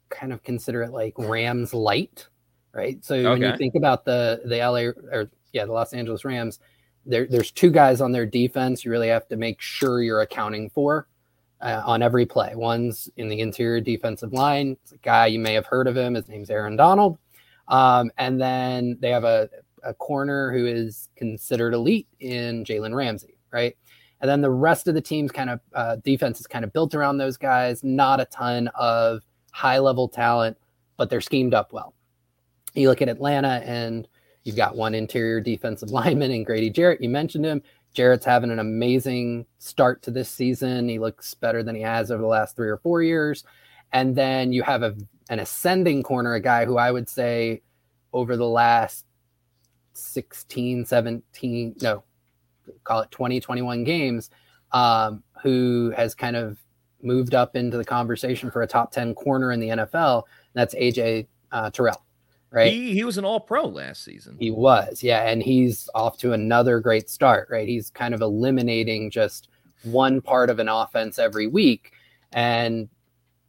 [0.09, 2.27] kind of consider it like Rams light,
[2.73, 3.03] right?
[3.05, 3.29] So okay.
[3.29, 6.59] when you think about the the LA or yeah the Los Angeles Rams,
[7.05, 10.69] there, there's two guys on their defense you really have to make sure you're accounting
[10.69, 11.07] for
[11.61, 12.53] uh, on every play.
[12.55, 14.77] One's in the interior defensive line.
[14.83, 16.13] It's a guy you may have heard of him.
[16.13, 17.17] His name's Aaron Donald.
[17.67, 19.49] Um, and then they have a,
[19.83, 23.75] a corner who is considered elite in Jalen Ramsey, right?
[24.21, 26.95] And then the rest of the team's kind of uh, defense is kind of built
[26.95, 27.83] around those guys.
[27.83, 30.57] Not a ton of high level talent,
[30.95, 31.93] but they're schemed up well.
[32.73, 34.07] You look at Atlanta and
[34.47, 37.01] You've got one interior defensive lineman in Grady Jarrett.
[37.01, 37.61] You mentioned him.
[37.93, 40.87] Jarrett's having an amazing start to this season.
[40.87, 43.43] He looks better than he has over the last three or four years.
[43.91, 44.95] And then you have a,
[45.29, 47.61] an ascending corner, a guy who I would say
[48.13, 49.05] over the last
[49.93, 52.03] 16, 17, no,
[52.83, 54.29] call it 20, 21 games,
[54.71, 56.59] um, who has kind of
[57.01, 60.23] moved up into the conversation for a top 10 corner in the NFL.
[60.53, 62.06] that's AJ uh, Terrell
[62.51, 62.71] right?
[62.71, 64.37] He, he was an all pro last season.
[64.39, 65.29] He was, yeah.
[65.29, 67.67] And he's off to another great start, right?
[67.67, 69.49] He's kind of eliminating just
[69.83, 71.91] one part of an offense every week.
[72.31, 72.89] And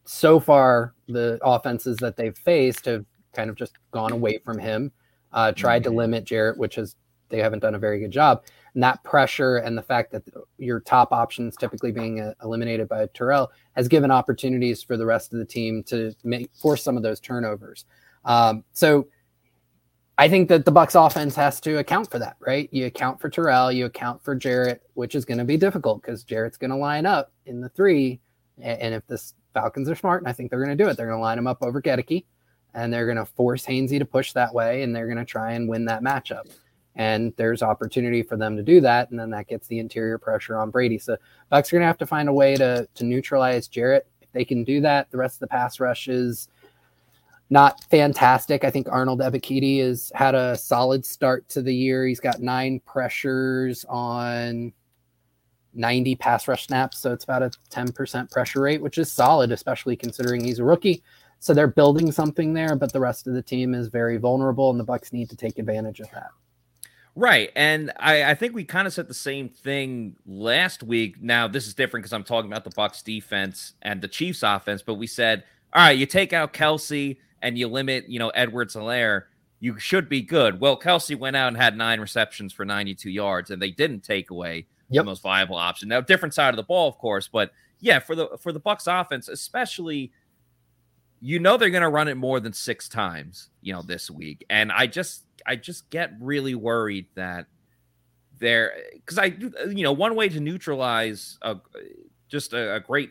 [0.04, 4.92] so far, the offenses that they've faced have kind of just gone away from him,
[5.32, 5.92] uh, tried mm-hmm.
[5.92, 6.96] to limit Jarrett, which is
[7.28, 8.42] they haven't done a very good job.
[8.74, 10.22] And that pressure and the fact that
[10.58, 15.32] your top options typically being uh, eliminated by Terrell has given opportunities for the rest
[15.32, 17.84] of the team to make force some of those turnovers.
[18.28, 19.08] Um, so
[20.18, 22.68] I think that the Bucks offense has to account for that, right?
[22.72, 26.22] You account for Terrell, you account for Jarrett, which is going to be difficult because
[26.24, 28.20] Jarrett's going to line up in the three.
[28.60, 29.20] And if the
[29.54, 31.38] Falcons are smart, and I think they're going to do it, they're going to line
[31.38, 32.24] him up over Goedeke,
[32.74, 35.52] and they're going to force Hainsey to push that way, and they're going to try
[35.52, 36.50] and win that matchup.
[36.96, 40.58] And there's opportunity for them to do that, and then that gets the interior pressure
[40.58, 40.98] on Brady.
[40.98, 41.16] So
[41.48, 44.08] Bucks are going to have to find a way to to neutralize Jarrett.
[44.20, 46.48] If they can do that, the rest of the pass rushes
[47.50, 48.64] not fantastic.
[48.64, 52.06] I think Arnold Ebiketie has had a solid start to the year.
[52.06, 54.72] He's got nine pressures on
[55.74, 59.96] 90 pass rush snaps, so it's about a 10% pressure rate, which is solid, especially
[59.96, 61.02] considering he's a rookie.
[61.40, 64.78] So they're building something there, but the rest of the team is very vulnerable, and
[64.78, 66.30] the Bucks need to take advantage of that.
[67.14, 67.50] Right.
[67.56, 71.20] And I, I think we kind of said the same thing last week.
[71.20, 74.82] Now, this is different because I'm talking about the Bucks defense and the Chiefs offense,
[74.82, 79.24] but we said, all right, you take out Kelce and you limit, you know, Edwards-Helaire,
[79.60, 80.60] you should be good.
[80.60, 84.30] Well, Kelce went out and had nine receptions for 92 yards, and they didn't take
[84.30, 85.02] away yep.
[85.02, 85.88] the most viable option.
[85.88, 88.86] Now, different side of the ball, of course, but yeah, for the for the Bucks
[88.86, 90.12] offense, especially
[91.20, 94.44] you know they're going to run it more than six times, you know, this week.
[94.50, 97.46] And I just I just get really worried that
[98.38, 99.36] there because I
[99.68, 101.56] you know one way to neutralize a
[102.28, 103.10] just a, a, great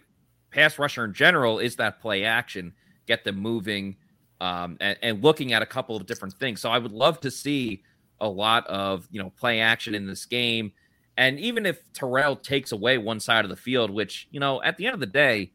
[0.52, 2.74] pass rusher in general is that play action,
[3.08, 3.96] get them moving,
[4.42, 6.62] um, and, and looking at a couple of different things.
[6.62, 7.84] So I would love to see
[8.20, 10.72] a lot of you know play action in this game.
[11.18, 14.78] And even if Terrell takes away one side of the field, which, you know, at
[14.78, 15.52] the end of the day,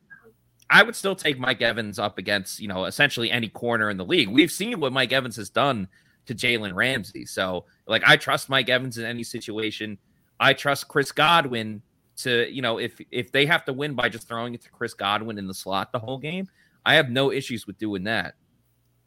[0.68, 4.04] I would still take Mike Evans up against, you know, essentially any corner in the
[4.04, 4.28] league.
[4.28, 5.86] We've seen what Mike Evans has done
[6.26, 7.26] to Jalen Ramsey.
[7.26, 9.98] So, like, I trust Mike Evans in any situation.
[10.40, 11.82] I trust Chris Godwin
[12.16, 14.94] to, you know, if if they have to win by just throwing it to Chris
[14.94, 16.48] Godwin in the slot the whole game,
[16.84, 18.34] I have no issues with doing that.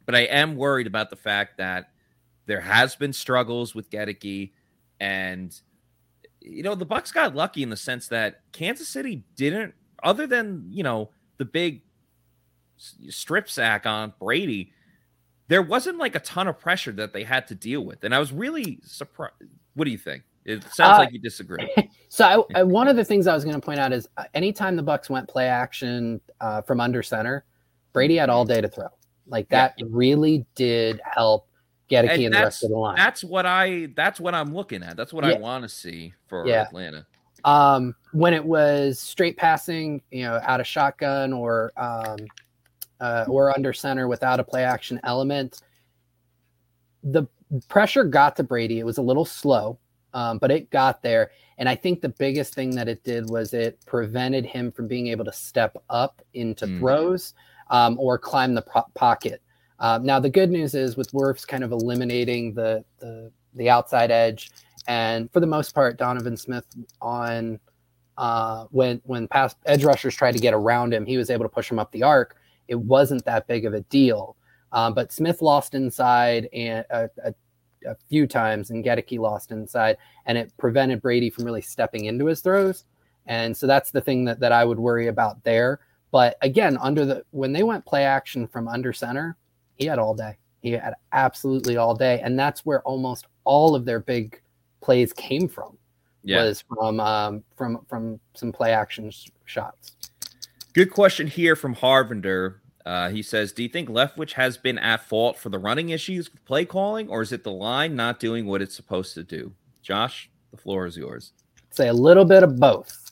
[0.06, 1.90] But I am worried about the fact that
[2.46, 4.52] there has been struggles with Goedeke,
[5.00, 5.58] and
[6.40, 10.66] you know the Bucks got lucky in the sense that Kansas City didn't, other than
[10.70, 11.82] you know the big
[13.08, 14.72] strip sack on Brady
[15.48, 18.04] there wasn't like a ton of pressure that they had to deal with.
[18.04, 19.34] And I was really surprised.
[19.74, 20.24] What do you think?
[20.44, 21.68] It sounds uh, like you disagree.
[22.08, 24.24] so I, I, one of the things I was going to point out is uh,
[24.34, 27.44] anytime the Bucks went play action uh, from under center,
[27.92, 28.88] Brady had all day to throw.
[29.26, 29.86] Like that yeah.
[29.90, 31.48] really did help
[31.88, 32.96] get a and, and the rest of the line.
[32.96, 33.88] That's what I.
[33.96, 34.96] That's what I'm looking at.
[34.96, 35.32] That's what yeah.
[35.32, 36.62] I want to see for yeah.
[36.62, 37.06] Atlanta.
[37.44, 42.18] Um, when it was straight passing, you know, out of shotgun or um,
[43.00, 45.60] uh, or under center without a play action element.
[47.02, 47.26] The
[47.68, 48.78] pressure got to Brady.
[48.78, 49.78] It was a little slow,
[50.14, 51.30] um, but it got there.
[51.58, 55.06] And I think the biggest thing that it did was it prevented him from being
[55.08, 56.78] able to step up into mm.
[56.78, 57.34] throws
[57.70, 59.42] um, or climb the pro- pocket.
[59.78, 64.10] Uh, now the good news is with Wirfs kind of eliminating the, the the outside
[64.10, 64.50] edge,
[64.86, 66.66] and for the most part, Donovan Smith
[67.00, 67.58] on
[68.16, 71.48] uh, when when pass edge rushers tried to get around him, he was able to
[71.48, 72.36] push him up the arc
[72.68, 74.36] it wasn't that big of a deal.
[74.72, 77.34] Um, but Smith lost inside and a, a,
[77.86, 82.26] a few times, and Goedeke lost inside, and it prevented Brady from really stepping into
[82.26, 82.84] his throws.
[83.26, 85.80] And so that's the thing that, that I would worry about there.
[86.16, 89.36] But again, under the when they went play action from under center,
[89.74, 90.38] he had all day.
[90.62, 94.40] He had absolutely all day, and that's where almost all of their big
[94.80, 95.76] plays came from.
[96.22, 96.42] Yeah.
[96.42, 99.92] Was from um, from from some play action sh- shots.
[100.72, 102.60] Good question here from Harvinder.
[102.86, 106.32] Uh, he says, "Do you think Leftwich has been at fault for the running issues
[106.32, 109.52] with play calling, or is it the line not doing what it's supposed to do?"
[109.82, 111.34] Josh, the floor is yours.
[111.72, 113.05] say a little bit of both.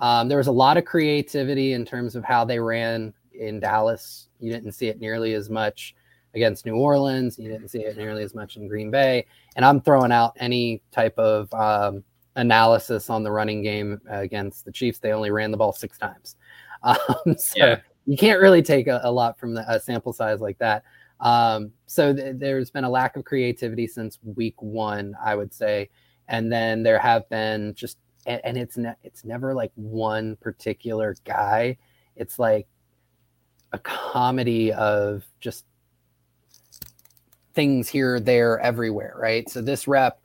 [0.00, 4.28] Um, there was a lot of creativity in terms of how they ran in Dallas.
[4.40, 5.94] You didn't see it nearly as much
[6.34, 7.38] against New Orleans.
[7.38, 9.26] You didn't see it nearly as much in Green Bay.
[9.56, 12.04] And I'm throwing out any type of um,
[12.36, 14.98] analysis on the running game against the Chiefs.
[14.98, 16.36] They only ran the ball six times.
[16.82, 17.80] Um, so yeah.
[18.04, 20.84] you can't really take a, a lot from the, a sample size like that.
[21.20, 25.88] Um, so th- there's been a lack of creativity since week one, I would say,
[26.28, 27.96] and then there have been just
[28.26, 31.78] and, and it's ne- it's never like one particular guy.
[32.16, 32.66] It's like
[33.72, 35.64] a comedy of just
[37.54, 39.48] things here, there, everywhere, right?
[39.48, 40.22] So this rep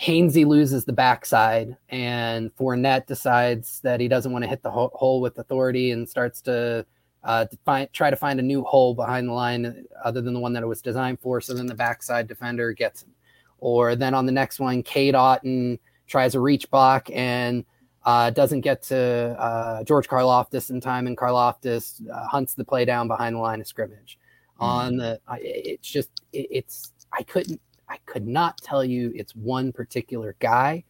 [0.00, 5.20] Hainsey loses the backside, and Fournette decides that he doesn't want to hit the hole
[5.20, 6.84] with authority and starts to
[7.24, 10.40] uh, to find, try to find a new hole behind the line other than the
[10.40, 11.40] one that it was designed for.
[11.40, 13.14] So then the backside defender gets him.
[13.58, 17.64] Or then on the next one, Cade Otton tries a reach block and
[18.04, 18.96] uh, doesn't get to
[19.38, 23.60] uh, George Karlaftis in time, and Karlaftis uh, hunts the play down behind the line
[23.60, 24.18] of scrimmage.
[24.54, 24.64] Mm-hmm.
[24.64, 27.60] On the, it's just, it, it's I couldn't
[27.92, 30.84] I could not tell you it's one particular guy.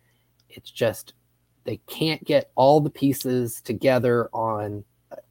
[0.48, 1.14] It's just
[1.64, 4.84] they can't get all the pieces together on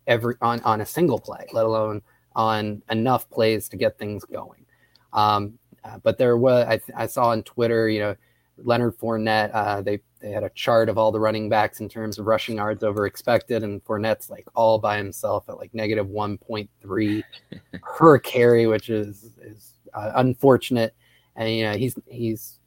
[0.05, 2.01] every on on a single play, let alone
[2.35, 4.65] on enough plays to get things going.
[5.13, 8.15] Um, uh, but there was I, I, saw on Twitter, you know,
[8.57, 9.51] Leonard Fournette.
[9.53, 12.57] Uh, they they had a chart of all the running backs in terms of rushing
[12.57, 17.23] yards over expected, and Fournette's like all by himself at like negative one point three
[17.81, 20.93] per carry, which is is uh, unfortunate
[21.35, 22.59] and you know he's he's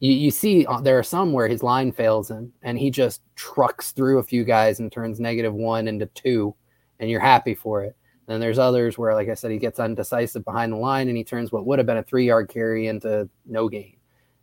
[0.00, 3.22] you, you see uh, there are some where his line fails him and he just
[3.36, 6.54] trucks through a few guys and turns negative one into two,
[6.98, 7.96] and you're happy for it.
[8.26, 11.24] Then there's others where, like I said, he gets undecisive behind the line and he
[11.24, 13.96] turns what would have been a three yard carry into no gain.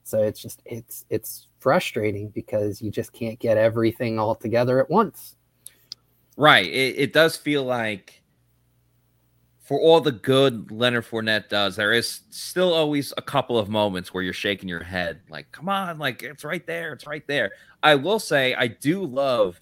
[0.08, 4.89] So it's just it's it's frustrating because you just can't get everything all together at
[4.89, 5.36] once.
[6.38, 6.68] Right.
[6.68, 8.22] It, it does feel like
[9.68, 14.14] for all the good Leonard Fournette does, there is still always a couple of moments
[14.14, 17.51] where you're shaking your head, like, come on, like it's right there, it's right there.
[17.84, 19.60] I will say I do love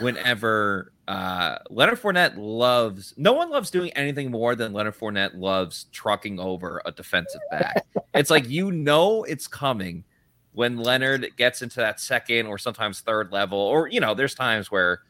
[0.00, 5.86] whenever uh Leonard Fournette loves no one loves doing anything more than Leonard Fournette loves
[5.90, 7.84] trucking over a defensive back.
[8.14, 10.04] it's like you know it's coming
[10.58, 14.72] when Leonard gets into that second or sometimes third level, or you know, there's times
[14.72, 15.02] where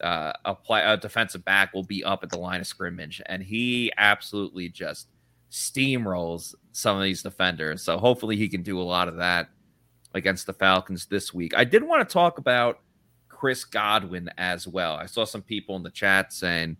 [0.00, 3.42] uh, a play a defensive back will be up at the line of scrimmage, and
[3.42, 5.08] he absolutely just
[5.50, 7.82] steamrolls some of these defenders.
[7.82, 9.48] So hopefully he can do a lot of that
[10.14, 11.52] against the Falcons this week.
[11.56, 12.78] I did want to talk about
[13.42, 14.94] Chris Godwin as well.
[14.94, 16.76] I saw some people in the chat saying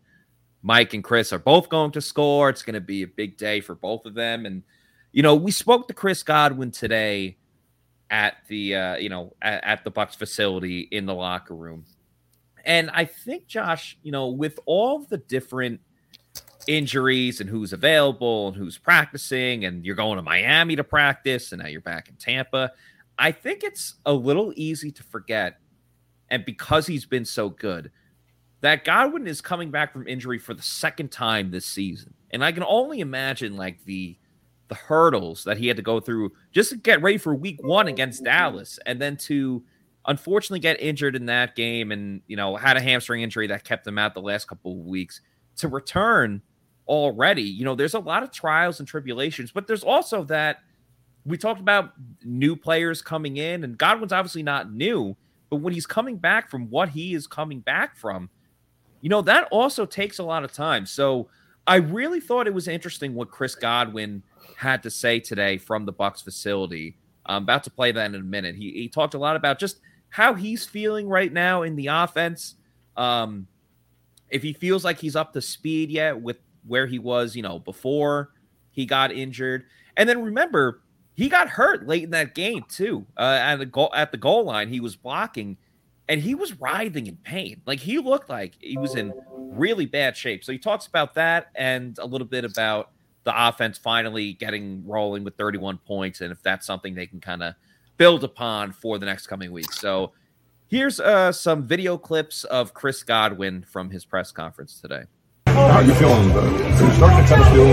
[0.62, 2.48] Mike and Chris are both going to score.
[2.48, 4.46] It's going to be a big day for both of them.
[4.46, 4.62] And
[5.10, 7.36] you know, we spoke to Chris Godwin today
[8.10, 11.84] at the uh, you know at, at the Bucks facility in the locker room
[12.64, 15.80] and I think, Josh, you know, with all the different
[16.68, 21.62] injuries and who's available and who's practicing, and you're going to Miami to practice, and
[21.62, 22.72] now you're back in Tampa,
[23.18, 25.58] I think it's a little easy to forget.
[26.32, 27.92] And because he's been so good,
[28.62, 32.14] that Godwin is coming back from injury for the second time this season.
[32.30, 34.16] And I can only imagine like the
[34.68, 37.88] the hurdles that he had to go through just to get ready for week one
[37.88, 39.62] against Dallas and then to
[40.06, 43.86] unfortunately get injured in that game and you know had a hamstring injury that kept
[43.86, 45.20] him out the last couple of weeks
[45.56, 46.40] to return
[46.88, 50.58] already you know there's a lot of trials and tribulations but there's also that
[51.24, 51.92] we talked about
[52.24, 55.16] new players coming in and godwin's obviously not new
[55.52, 58.30] but when he's coming back from what he is coming back from
[59.02, 61.28] you know that also takes a lot of time so
[61.66, 64.22] i really thought it was interesting what chris godwin
[64.56, 66.96] had to say today from the Bucks facility
[67.26, 69.76] i'm about to play that in a minute he, he talked a lot about just
[70.12, 72.56] how he's feeling right now in the offense.
[72.98, 73.46] Um,
[74.28, 76.36] if he feels like he's up to speed yet with
[76.66, 78.30] where he was, you know, before
[78.72, 79.64] he got injured.
[79.96, 80.81] And then remember,
[81.14, 83.06] he got hurt late in that game too.
[83.16, 85.56] Uh, at the goal at the goal line, he was blocking,
[86.08, 87.60] and he was writhing in pain.
[87.66, 90.44] Like he looked like he was in really bad shape.
[90.44, 92.90] So he talks about that and a little bit about
[93.24, 97.42] the offense finally getting rolling with 31 points, and if that's something they can kind
[97.42, 97.54] of
[97.98, 99.78] build upon for the next coming weeks.
[99.78, 100.12] So
[100.68, 105.04] here's uh, some video clips of Chris Godwin from his press conference today.
[105.52, 106.32] How are you feeling?
[106.32, 107.68] Are you starting to kind of feel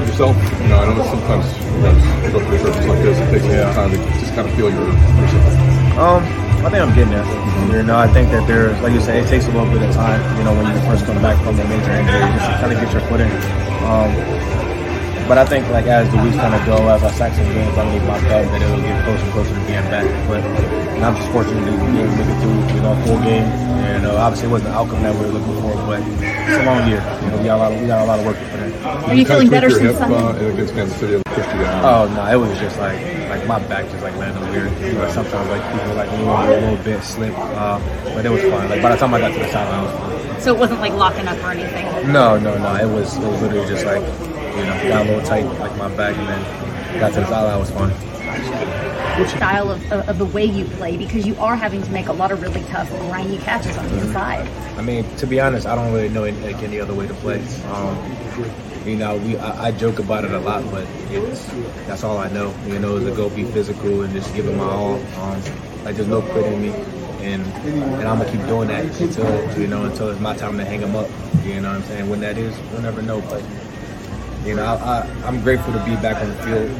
[0.00, 0.36] yourself?
[0.62, 1.44] You know, I know sometimes
[1.76, 3.74] you guys go through surface like this, it takes a yeah.
[3.74, 5.98] time to just kind of feel your, yourself.
[6.00, 6.24] Um,
[6.64, 7.24] I think I'm getting there.
[7.24, 7.76] Mm-hmm.
[7.76, 9.94] You know, I think that there's, like you said, it takes a little bit of
[9.94, 10.24] time.
[10.38, 12.72] You know, when you first come back from a major injury, you just to kind
[12.72, 13.30] of get your footing.
[13.84, 14.10] Um,
[15.28, 17.76] but I think like as the weeks kind of go, as I sack some games
[17.76, 20.08] underneath my belt, that it'll get closer and closer to being back.
[20.26, 23.04] But and I'm just fortunate to be able to make it through, you know, a
[23.04, 23.44] full game.
[23.92, 26.64] And uh, obviously, it wasn't the outcome that we were looking for, but it's a
[26.64, 27.04] long year.
[27.22, 28.60] You know, we got a lot of we got a lot of work to put
[28.60, 28.72] in.
[28.82, 30.16] Are you, feeling better since Sunday?
[30.16, 32.98] Uh, against Kansas City, Oh no, it was just like
[33.28, 34.72] like my back just like landed weird.
[34.80, 37.78] You know, sometimes like people like lean a little bit, slip, uh,
[38.14, 38.68] but it was fine.
[38.70, 40.40] Like by the time I got to the sideline, it was fine.
[40.40, 42.12] So it wasn't like locking up or anything.
[42.12, 42.74] No, no, no.
[42.76, 44.02] It was it was literally just like
[44.58, 47.60] you know, got a little tight, like my back, and then got to the sideline.
[47.60, 47.92] was fun.
[49.28, 52.30] Style of, of, the way you play because you are having to make a lot
[52.30, 54.48] of really tough, grimy catches on the inside.
[54.78, 57.14] I mean, to be honest, I don't really know any, like, any other way to
[57.14, 57.42] play.
[57.66, 58.16] Um,
[58.86, 61.44] you know, we I, I, joke about it a lot, but it's
[61.86, 62.54] that's all I know.
[62.66, 64.94] You know, is to go be physical and just give it my all.
[65.16, 65.42] Um,
[65.84, 66.70] like there's no quit in me,
[67.20, 70.64] and and I'm gonna keep doing that until you know until it's my time to
[70.64, 71.08] hang them up.
[71.44, 72.08] You know what I'm saying?
[72.08, 73.20] When that is, we'll never know.
[73.22, 73.42] But
[74.44, 76.70] you know, I, am grateful to be back on the field.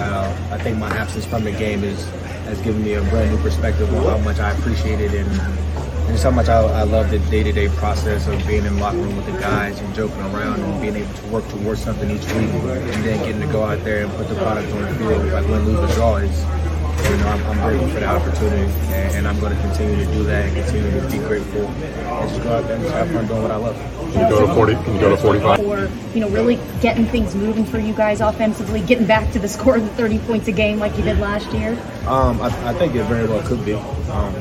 [0.00, 2.08] Uh, I think my absence from the game is
[2.44, 6.08] has given me a brand new perspective of how much I appreciate it and, and
[6.08, 9.26] just how much I, I love the day-to-day process of being in locker room with
[9.26, 13.04] the guys and joking around and being able to work towards something each week and
[13.04, 15.66] then getting to go out there and put the product on the field, like win,
[15.66, 16.67] lose, or draw is
[17.04, 20.12] you know, I'm, I'm grateful for the opportunity, and, and, I'm going to continue to
[20.12, 23.10] do that and continue to be grateful and just go out there and just have
[23.10, 23.76] fun doing what I love.
[24.12, 24.74] Can you go to 40?
[24.74, 25.60] Can you go to 45?
[25.60, 29.48] Or, you know, really getting things moving for you guys offensively, getting back to the
[29.48, 31.72] score of the 30 points a game like you did last year?
[32.06, 33.74] Um, I, I think it very well could be.
[33.74, 34.34] Um,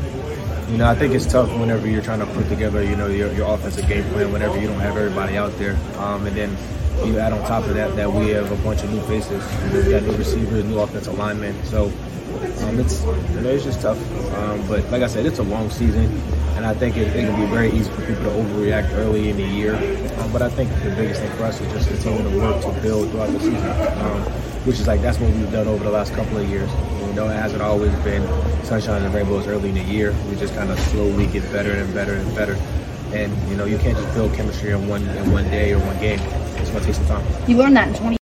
[0.69, 3.31] You know, I think it's tough whenever you're trying to put together, you know, your,
[3.31, 5.77] your offensive game plan whenever you don't have everybody out there.
[5.97, 6.57] Um, and then
[7.05, 9.43] you add on top of that that we have a bunch of new faces.
[9.73, 11.63] We got new receivers, new offensive linemen.
[11.65, 11.91] So
[12.63, 13.97] um, it's you know, it's just tough.
[14.35, 16.05] Um, but like I said, it's a long season,
[16.55, 19.37] and I think it, it, can be very easy for people to overreact early in
[19.37, 19.75] the year.
[20.19, 22.81] Um, but I think the biggest thing for us is just continuing to work to
[22.81, 24.21] build throughout the season, um,
[24.65, 26.69] which is like that's what we've done over the last couple of years.
[27.07, 28.23] You know, it hasn't always been
[28.63, 30.13] sunshine and rainbows early in the year.
[30.29, 32.57] We just kind of slowly get better and better and better.
[33.13, 35.97] And you know, you can't just build chemistry in one in one day or one
[35.99, 36.19] game.
[36.77, 37.49] It's gonna take some time.
[37.49, 38.17] You learned that in 20.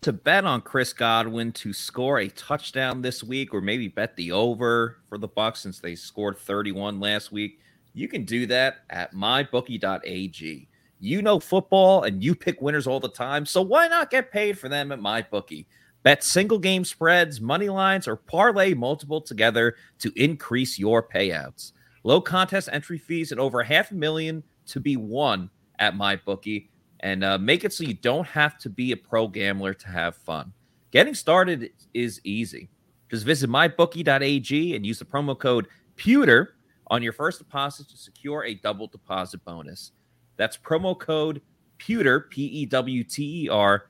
[0.00, 4.32] To bet on Chris Godwin to score a touchdown this week, or maybe bet the
[4.32, 7.60] over for the Bucks since they scored 31 last week,
[7.92, 10.68] you can do that at mybookie.ag.
[10.98, 14.58] You know football and you pick winners all the time, so why not get paid
[14.58, 15.66] for them at MyBookie?
[16.02, 21.72] Bet single game spreads, money lines, or parlay multiple together to increase your payouts.
[22.02, 26.68] Low contest entry fees and over half a million to be won at MyBookie
[27.00, 30.14] and uh, make it so you don't have to be a pro gambler to have
[30.14, 30.52] fun.
[30.90, 32.68] Getting started is easy.
[33.10, 35.66] Just visit mybookie.ag and use the promo code
[35.96, 36.54] PEWTER
[36.88, 39.92] on your first deposit to secure a double deposit bonus.
[40.36, 41.40] That's promo code
[41.78, 43.86] PEWTER, P E W T E R,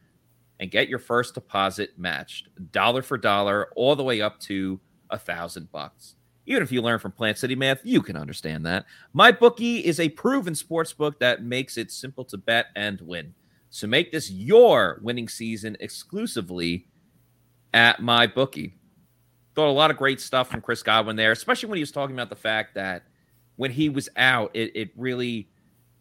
[0.61, 4.81] and get your first deposit matched dollar for dollar, all the way up to
[5.11, 6.17] a thousand bucks.
[6.47, 8.87] Even if you learn from Plant City Math, you can understand that.
[9.13, 13.35] My bookie is a proven sports book that makes it simple to bet and win.
[13.71, 16.89] So make this your winning season exclusively
[17.73, 18.77] at my bookie.
[19.55, 22.17] Thought a lot of great stuff from Chris Godwin there, especially when he was talking
[22.17, 23.05] about the fact that
[23.57, 25.49] when he was out, it, it really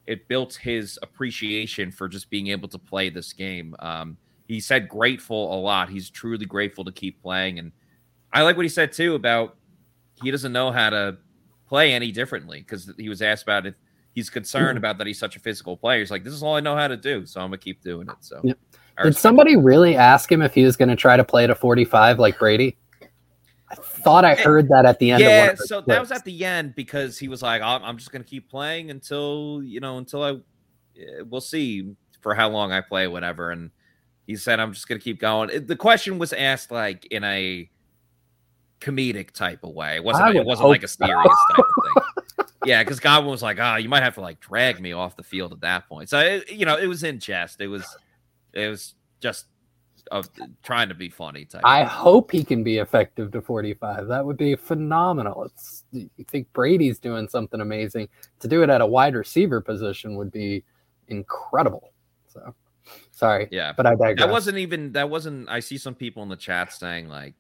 [0.07, 3.75] it built his appreciation for just being able to play this game.
[3.79, 4.17] Um,
[4.47, 5.89] he said grateful a lot.
[5.89, 7.71] He's truly grateful to keep playing, and
[8.33, 9.57] I like what he said too about
[10.21, 11.17] he doesn't know how to
[11.67, 13.75] play any differently because he was asked about it.
[14.13, 15.99] He's concerned about that he's such a physical player.
[15.99, 18.07] He's like, this is all I know how to do, so I'm gonna keep doing
[18.09, 18.15] it.
[18.21, 18.57] So, yep.
[19.03, 22.19] did somebody really ask him if he was going to try to play to 45
[22.19, 22.77] like Brady?
[23.71, 25.21] I thought I heard that at the end.
[25.21, 25.87] Yeah, so clips.
[25.87, 28.89] that was at the end because he was like, "I'm just going to keep playing
[28.89, 30.31] until you know until I
[30.99, 33.69] eh, we'll see for how long I play, whatever." And
[34.25, 37.69] he said, "I'm just going to keep going." The question was asked like in a
[38.79, 39.95] comedic type of way.
[39.95, 41.15] It wasn't it wasn't like a serious
[41.49, 41.55] so.
[41.55, 42.45] type of thing.
[42.65, 45.15] yeah, because Godwin was like, "Ah, oh, you might have to like drag me off
[45.15, 47.61] the field at that point." So it, you know, it was in jest.
[47.61, 47.85] It was
[48.53, 49.45] it was just
[50.11, 50.29] of
[50.63, 51.45] trying to be funny.
[51.45, 54.07] Type I hope he can be effective to 45.
[54.07, 55.43] That would be phenomenal.
[55.43, 58.09] It's you think Brady's doing something amazing.
[58.39, 60.63] To do it at a wide receiver position would be
[61.07, 61.91] incredible.
[62.27, 62.53] So
[63.11, 63.47] sorry.
[63.51, 63.73] Yeah.
[63.75, 64.19] But I digress.
[64.19, 67.35] That wasn't even that wasn't I see some people in the chat saying like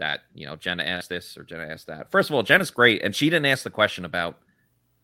[0.00, 2.10] that you know Jenna asked this or Jenna asked that.
[2.10, 4.40] First of all, Jenna's great, and she didn't ask the question about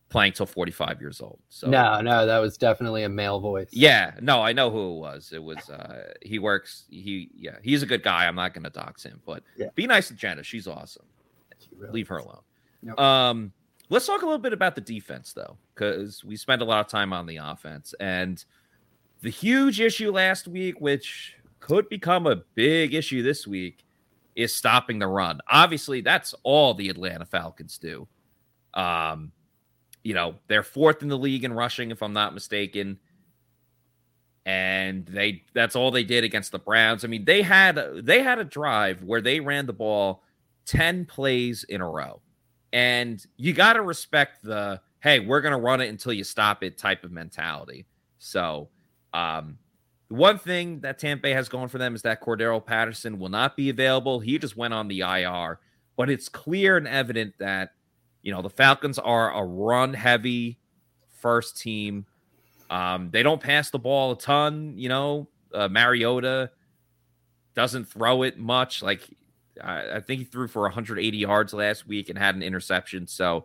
[0.09, 1.39] playing till 45 years old.
[1.49, 3.69] So no, no, that was definitely a male voice.
[3.73, 5.31] Yeah, no, I know who it was.
[5.33, 8.27] It was uh he works he yeah, he's a good guy.
[8.27, 9.69] I'm not gonna dox him, but yeah.
[9.75, 10.43] be nice to Jenna.
[10.43, 11.07] She's awesome.
[11.59, 12.43] She really Leave her alone.
[12.83, 13.01] Yep.
[13.01, 13.53] Um
[13.89, 16.89] let's talk a little bit about the defense though, because we spent a lot of
[16.89, 18.45] time on the offense and
[19.23, 23.85] the huge issue last week, which could become a big issue this week,
[24.37, 25.41] is stopping the run.
[25.49, 28.07] Obviously, that's all the Atlanta Falcons do.
[28.75, 29.33] Um,
[30.05, 32.99] you know, they're fourth in the league in rushing, if I'm not mistaken.
[34.45, 37.05] And they that's all they did against the Browns.
[37.05, 40.23] I mean, they had they had a drive where they ran the ball
[40.67, 42.21] 10 plays in a row.
[42.73, 46.63] And you got to respect the hey, we're going to run it until you stop
[46.63, 47.87] it type of mentality.
[48.19, 48.69] So,
[49.13, 49.59] um,
[50.09, 53.29] the one thing that Tampa Bay has going for them is that Cordarrelle Patterson will
[53.29, 54.21] not be available.
[54.21, 55.59] He just went on the IR,
[55.97, 57.71] but it's clear and evident that
[58.23, 60.59] you know the Falcons are a run heavy
[61.21, 62.07] first team.
[62.71, 64.75] Um, they don't pass the ball a ton.
[64.77, 66.51] You know, uh, Mariota
[67.55, 68.83] doesn't throw it much.
[68.83, 69.09] Like
[69.63, 73.07] I, I think he threw for 180 yards last week and had an interception.
[73.07, 73.45] So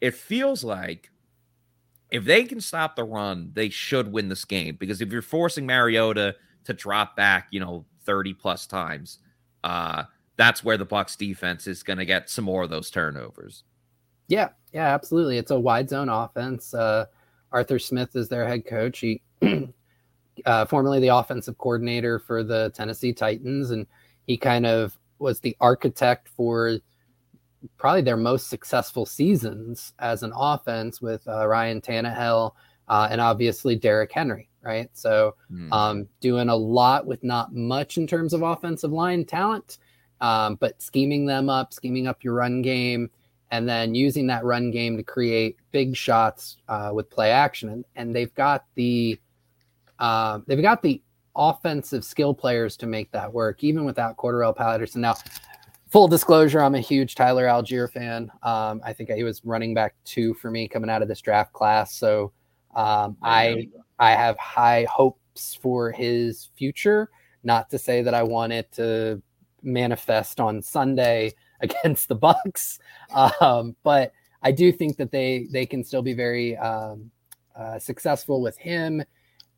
[0.00, 1.10] it feels like
[2.10, 5.66] if they can stop the run, they should win this game because if you're forcing
[5.66, 9.18] Mariota to drop back, you know, 30 plus times,
[9.64, 10.04] uh,
[10.36, 13.64] that's where the Bucks defense is going to get some more of those turnovers.
[14.28, 15.38] Yeah, yeah, absolutely.
[15.38, 16.74] It's a wide zone offense.
[16.74, 17.06] Uh,
[17.52, 18.98] Arthur Smith is their head coach.
[18.98, 19.22] He
[20.44, 23.86] uh, formerly the offensive coordinator for the Tennessee Titans, and
[24.26, 26.78] he kind of was the architect for
[27.78, 32.52] probably their most successful seasons as an offense with uh, Ryan Tannehill
[32.88, 34.88] uh, and obviously Derrick Henry, right?
[34.92, 35.72] So mm.
[35.72, 39.78] um, doing a lot with not much in terms of offensive line talent.
[40.20, 43.10] um, but scheming them up, scheming up your run game,
[43.50, 47.68] and then using that run game to create big shots uh, with play action.
[47.68, 49.20] And, and they've got the
[49.98, 51.02] uh, they've got the
[51.34, 55.02] offensive skill players to make that work, even without Cordarrelle Patterson.
[55.02, 55.14] Now,
[55.90, 58.30] full disclosure, I'm a huge Tyler Allgeier fan.
[58.42, 61.52] Um, I think he was running back two for me coming out of this draft
[61.52, 61.94] class.
[61.94, 62.32] So
[62.74, 63.68] um, I
[63.98, 67.10] I have high hopes for his future.
[67.44, 69.22] Not to say that I want it to
[69.62, 72.78] manifest on Sunday against the Bucks,
[73.40, 74.12] um, but
[74.42, 77.10] I do think that they they can still be very um,
[77.54, 79.02] uh, successful with him.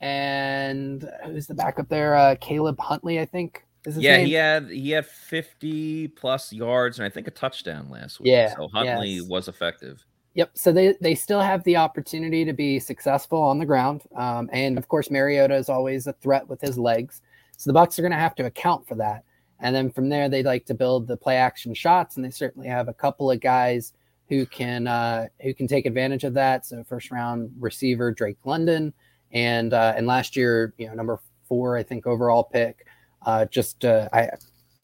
[0.01, 2.15] And who's the backup there?
[2.15, 3.65] Uh, Caleb Huntley, I think.
[3.87, 4.27] Yeah, name?
[4.27, 8.31] he had he had 50 plus yards and I think a touchdown last week.
[8.31, 9.29] Yeah, so Huntley yes.
[9.29, 10.05] was effective.
[10.35, 10.51] Yep.
[10.55, 14.03] So they, they still have the opportunity to be successful on the ground.
[14.15, 17.23] Um, and of course, Mariota is always a threat with his legs.
[17.57, 19.25] So the Bucks are going to have to account for that.
[19.61, 22.69] And then from there, they like to build the play action shots, and they certainly
[22.69, 23.93] have a couple of guys
[24.29, 26.65] who can uh, who can take advantage of that.
[26.65, 28.93] So first round receiver Drake London,
[29.33, 31.19] and uh, and last year, you know, number
[31.49, 32.87] four, I think overall pick,
[33.29, 34.31] uh, just uh, I,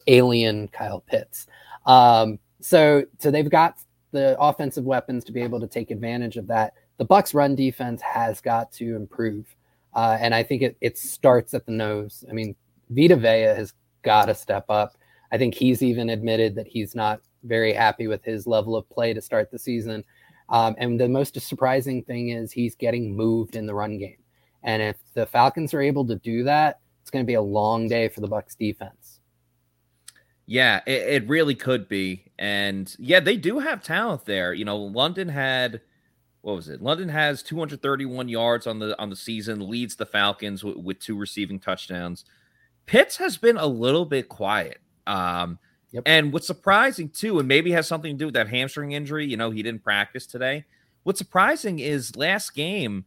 [0.05, 1.47] alien Kyle Pitts.
[1.87, 3.79] Um, so so they've got
[4.11, 6.73] the offensive weapons to be able to take advantage of that.
[6.97, 9.47] The Bucks' run defense has got to improve,
[9.95, 12.23] uh, and I think it it starts at the nose.
[12.29, 12.55] I mean,
[12.91, 13.73] Vita Vea has
[14.03, 14.95] got to step up.
[15.31, 19.11] I think he's even admitted that he's not very happy with his level of play
[19.13, 20.03] to start the season.
[20.49, 24.17] Um, and the most surprising thing is he's getting moved in the run game.
[24.61, 27.87] And if the Falcons are able to do that, it's going to be a long
[27.87, 29.19] day for the Bucks defense.
[30.47, 32.31] Yeah, it, it, really could be.
[32.39, 34.55] And yeah, they do have talent there.
[34.55, 35.81] You know, London had
[36.41, 36.81] what was it?
[36.81, 41.15] London has 231 yards on the on the season, leads the Falcons w- with two
[41.15, 42.25] receiving touchdowns.
[42.87, 44.79] Pitts has been a little bit quiet.
[45.05, 45.59] Um,
[45.91, 46.01] yep.
[46.07, 49.37] and what's surprising too, and maybe has something to do with that hamstring injury, you
[49.37, 50.65] know, he didn't practice today.
[51.03, 53.05] What's surprising is last game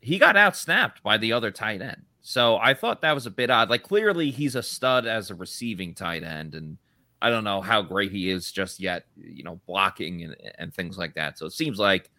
[0.00, 2.02] he got out snapped by the other tight end.
[2.22, 3.68] So I thought that was a bit odd.
[3.68, 6.78] Like clearly he's a stud as a receiving tight end, and
[7.20, 10.96] I don't know how great he is just yet, you know, blocking and, and things
[10.96, 11.38] like that.
[11.38, 12.10] So it seems like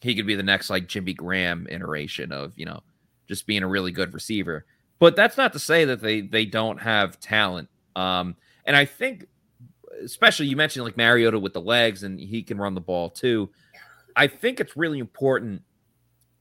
[0.00, 2.80] he could be the next like Jimmy Graham iteration of, you know,
[3.28, 4.64] just being a really good receiver.
[5.00, 7.68] But that's not to say that they they don't have talent.
[7.96, 9.26] Um, and I think
[10.02, 13.50] especially you mentioned like Mariota with the legs and he can run the ball too.
[14.14, 15.62] I think it's really important.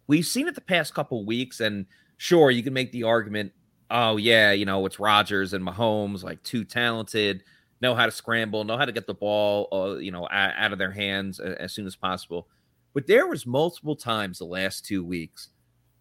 [0.07, 1.85] We've seen it the past couple weeks and
[2.19, 3.53] sure, you can make the argument,
[3.89, 7.43] oh yeah, you know, it's Rodgers and Mahomes, like too talented,
[7.81, 10.77] know how to scramble, know how to get the ball, uh, you know, out, of
[10.77, 12.47] their hands as, soon as possible.
[12.93, 15.47] But there was multiple times the last two weeks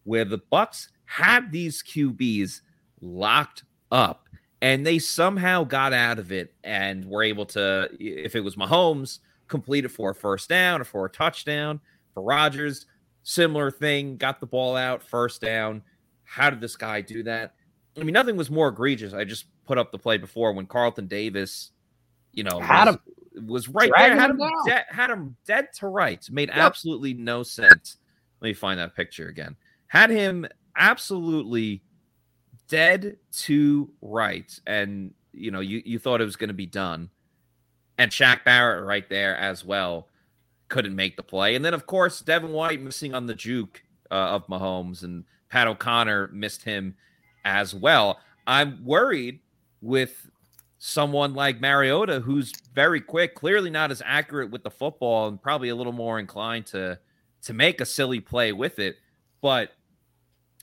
[0.03, 2.63] where the Bucks had these QBs
[3.01, 3.63] locked
[3.93, 4.29] up
[4.61, 9.21] and they somehow got out of it and were able to, if it was Mahomes,
[9.47, 11.81] complete it for a first down or for a touchdown.
[12.13, 12.87] For Rodgers,
[13.23, 15.83] similar thing, got the ball out, first down.
[16.29, 17.55] How did this guy do that?
[17.99, 19.15] I mean, nothing was more egregious.
[19.15, 21.73] I just put up the play before when Carlton Davis,
[22.33, 22.99] you know, had was,
[23.35, 26.31] him, was right there, had him, de- had him dead to rights.
[26.31, 26.59] Made yep.
[26.59, 27.97] absolutely no sense.
[28.41, 29.57] Let me find that picture again.
[29.87, 31.83] Had him absolutely
[32.69, 37.09] dead to rights, and you know, you you thought it was going to be done,
[37.97, 40.09] and Shaq Barrett right there as well
[40.69, 44.15] couldn't make the play, and then of course Devin White missing on the juke uh,
[44.15, 46.95] of Mahomes and Pat O'Connor missed him
[47.45, 48.21] as well.
[48.47, 49.41] I'm worried
[49.81, 50.29] with
[50.79, 55.69] someone like Mariota, who's very quick, clearly not as accurate with the football, and probably
[55.69, 56.99] a little more inclined to
[57.43, 58.97] to make a silly play with it.
[59.41, 59.73] But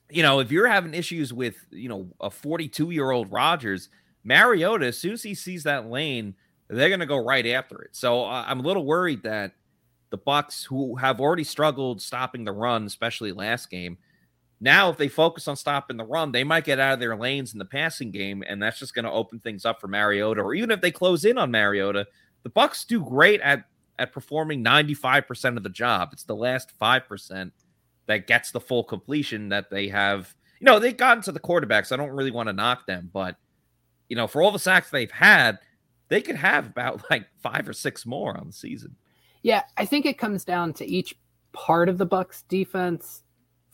[0.09, 3.89] you know, if you're having issues with you know a 42 year old Rodgers,
[4.23, 6.35] Mariota, as soon as he sees that lane,
[6.67, 7.95] they're going to go right after it.
[7.95, 9.53] So uh, I'm a little worried that
[10.09, 13.97] the Bucks, who have already struggled stopping the run, especially last game,
[14.61, 17.53] now, if they focus on stopping the run, they might get out of their lanes
[17.53, 20.41] in the passing game, and that's just going to open things up for Mariota.
[20.41, 22.07] Or even if they close in on Mariota,
[22.43, 23.65] the Bucks do great at
[23.97, 26.09] at performing 95% of the job.
[26.11, 27.51] It's the last 5%
[28.07, 30.35] that gets the full completion that they have.
[30.59, 31.93] You know, they've gotten to the quarterbacks.
[31.93, 33.37] I don't really want to knock them, but
[34.09, 35.59] you know, for all the sacks they've had,
[36.09, 38.95] they could have about like five or six more on the season.
[39.43, 41.15] Yeah, I think it comes down to each
[41.53, 43.23] part of the Bucks defense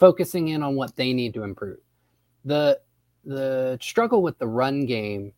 [0.01, 1.77] focusing in on what they need to improve.
[2.43, 2.81] The
[3.23, 5.31] the struggle with the run game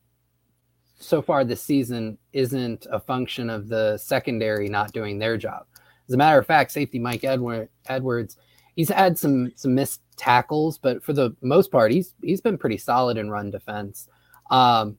[0.98, 5.66] so far this season isn't a function of the secondary not doing their job.
[6.08, 8.38] As a matter of fact, safety Mike Edward, Edwards,
[8.78, 12.78] he's had some some missed tackles, but for the most part, he's he's been pretty
[12.78, 14.08] solid in run defense.
[14.50, 14.98] Um,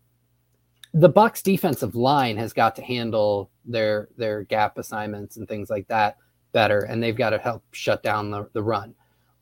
[0.93, 5.89] the Bucks defensive line has got to handle their their gap assignments and things like
[5.89, 6.19] that
[6.53, 8.95] better, and they've got to help shut down the, the run.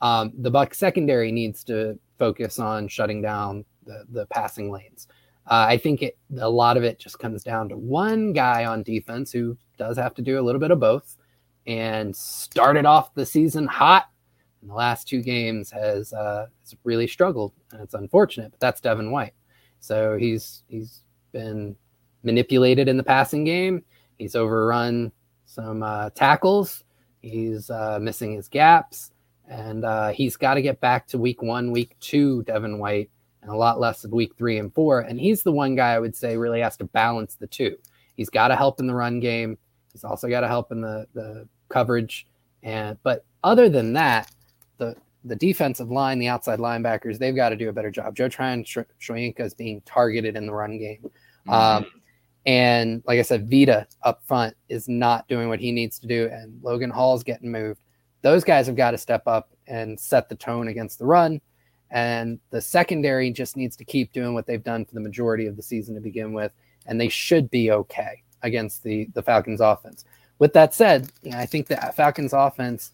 [0.03, 5.09] Um, the Buck secondary needs to focus on shutting down the, the passing lanes.
[5.47, 8.83] Uh, I think it a lot of it just comes down to one guy on
[8.83, 11.17] defense who does have to do a little bit of both,
[11.67, 14.09] and started off the season hot.
[14.61, 16.47] In the last two games has uh,
[16.85, 18.53] really struggled, and it's unfortunate.
[18.53, 19.35] But that's Devin White.
[19.81, 21.77] So he's he's been
[22.23, 23.85] manipulated in the passing game.
[24.19, 25.11] He's overrun
[25.47, 26.85] some uh, tackles.
[27.21, 29.12] He's uh, missing his gaps,
[29.53, 33.11] and uh, he's got to get back to week one, week two, Devin White,
[33.43, 35.01] and a lot less of week three and four.
[35.01, 37.77] And he's the one guy I would say really has to balance the two.
[38.17, 39.59] He's got to help in the run game.
[39.93, 42.27] He's also got to help in the the coverage.
[42.63, 44.31] And but other than that,
[44.79, 48.17] the the defensive line, the outside linebackers, they've got to do a better job.
[48.17, 51.11] Joe Tryon Shoyinka is being targeted in the run game.
[51.47, 51.51] Mm-hmm.
[51.51, 51.87] Um,
[52.47, 56.29] and like I said, Vita up front is not doing what he needs to do,
[56.33, 57.81] and Logan Hall's getting moved.
[58.23, 61.41] Those guys have got to step up and set the tone against the run.
[61.91, 65.57] And the secondary just needs to keep doing what they've done for the majority of
[65.57, 66.53] the season to begin with,
[66.87, 70.05] and they should be okay against the the Falcons offense.
[70.39, 72.93] With that said, I think the Falcons offense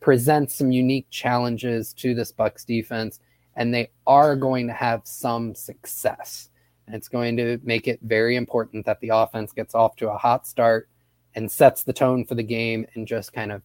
[0.00, 3.20] presents some unique challenges to this Bucks defense,
[3.56, 6.50] and they are going to have some success.
[6.86, 10.16] And it's going to make it very important that the offense gets off to a
[10.16, 10.88] hot start
[11.34, 13.62] and sets the tone for the game and just kind of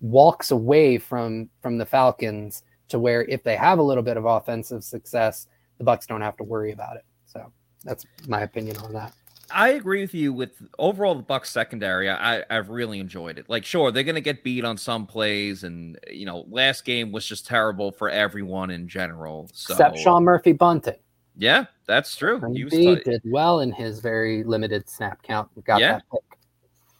[0.00, 4.24] walks away from from the Falcons to where if they have a little bit of
[4.24, 7.04] offensive success, the Bucks don't have to worry about it.
[7.26, 7.52] So
[7.84, 9.12] that's my opinion on that.
[9.50, 12.10] I agree with you with overall the Bucks secondary.
[12.10, 13.48] I I've really enjoyed it.
[13.48, 17.26] Like, sure, they're gonna get beat on some plays, and you know, last game was
[17.26, 19.48] just terrible for everyone in general.
[19.52, 19.74] So.
[19.74, 20.96] Except Sean Murphy Bunting.
[21.36, 22.40] Yeah, that's true.
[22.52, 22.64] He
[22.96, 25.48] did well in his very limited snap count.
[25.64, 26.20] Got yeah, that.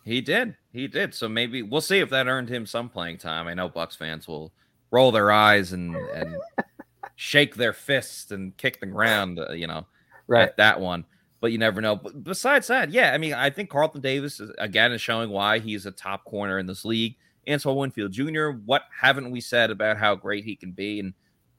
[0.06, 0.56] He did.
[0.72, 1.14] He did.
[1.14, 3.46] So maybe we'll see if that earned him some playing time.
[3.46, 4.52] I know Bucks fans will
[4.90, 6.36] roll their eyes and and
[7.16, 9.38] shake their fists and kick the ground.
[9.38, 9.86] Uh, you know,
[10.28, 10.48] right.
[10.48, 11.04] at that one
[11.40, 11.96] but you never know.
[11.96, 15.58] But besides that, yeah, I mean, I think Carlton Davis is, again is showing why
[15.58, 17.16] he's a top corner in this league.
[17.48, 18.48] Antoine Winfield Jr.
[18.50, 20.98] What haven't we said about how great he can be?
[20.98, 21.14] And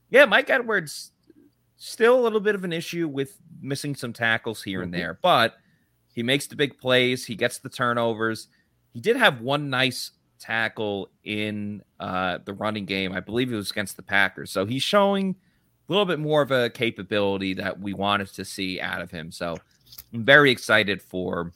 [0.09, 1.11] yeah, Mike Edwards
[1.77, 4.99] still a little bit of an issue with missing some tackles here and mm-hmm.
[4.99, 5.55] there, but
[6.17, 7.27] he makes the big plays.
[7.27, 8.47] He gets the turnovers.
[8.91, 10.09] He did have one nice
[10.39, 13.13] tackle in uh, the running game.
[13.13, 14.49] I believe it was against the Packers.
[14.49, 15.35] So he's showing
[15.87, 19.31] a little bit more of a capability that we wanted to see out of him.
[19.31, 19.57] So
[20.11, 21.53] I'm very excited for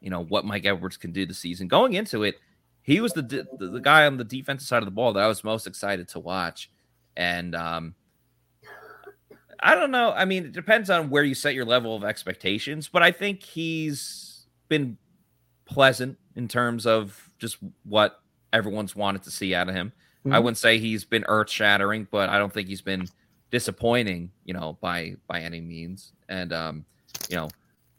[0.00, 1.68] you know what Mike Edwards can do this season.
[1.68, 2.34] Going into it,
[2.82, 5.28] he was the, the, the guy on the defensive side of the ball that I
[5.28, 6.68] was most excited to watch,
[7.16, 7.94] and um,
[9.60, 10.12] I don't know.
[10.12, 13.42] I mean, it depends on where you set your level of expectations, but I think
[13.42, 14.96] he's been
[15.64, 18.20] pleasant in terms of just what
[18.52, 19.92] everyone's wanted to see out of him.
[20.20, 20.32] Mm-hmm.
[20.32, 23.08] I wouldn't say he's been earth shattering, but I don't think he's been
[23.50, 26.12] disappointing, you know, by by any means.
[26.28, 26.84] And um,
[27.28, 27.48] you know,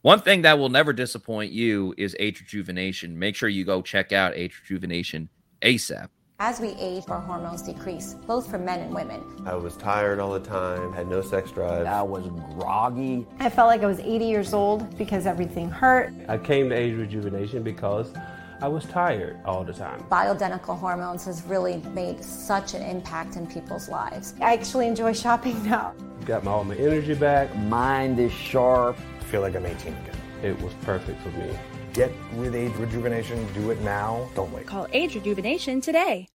[0.01, 3.17] one thing that will never disappoint you is age rejuvenation.
[3.17, 5.29] Make sure you go check out age rejuvenation
[5.61, 6.09] ASAP.
[6.41, 9.21] As we age, our hormones decrease, both for men and women.
[9.45, 11.85] I was tired all the time, had no sex drive.
[11.85, 13.27] I was groggy.
[13.41, 16.13] I felt like I was 80 years old because everything hurt.
[16.29, 18.13] I came to age rejuvenation because
[18.61, 20.01] I was tired all the time.
[20.09, 24.33] Bioidentical hormones has really made such an impact in people's lives.
[24.39, 25.93] I actually enjoy shopping now.
[26.23, 27.53] Got my, all my energy back.
[27.57, 30.15] Mind is sharp I feel like I'm 18 again.
[30.41, 31.53] It was perfect for me.
[31.93, 33.45] Get with Age Rejuvenation.
[33.53, 34.29] Do it now.
[34.35, 34.67] Don't wait.
[34.67, 36.27] Call Age Rejuvenation today.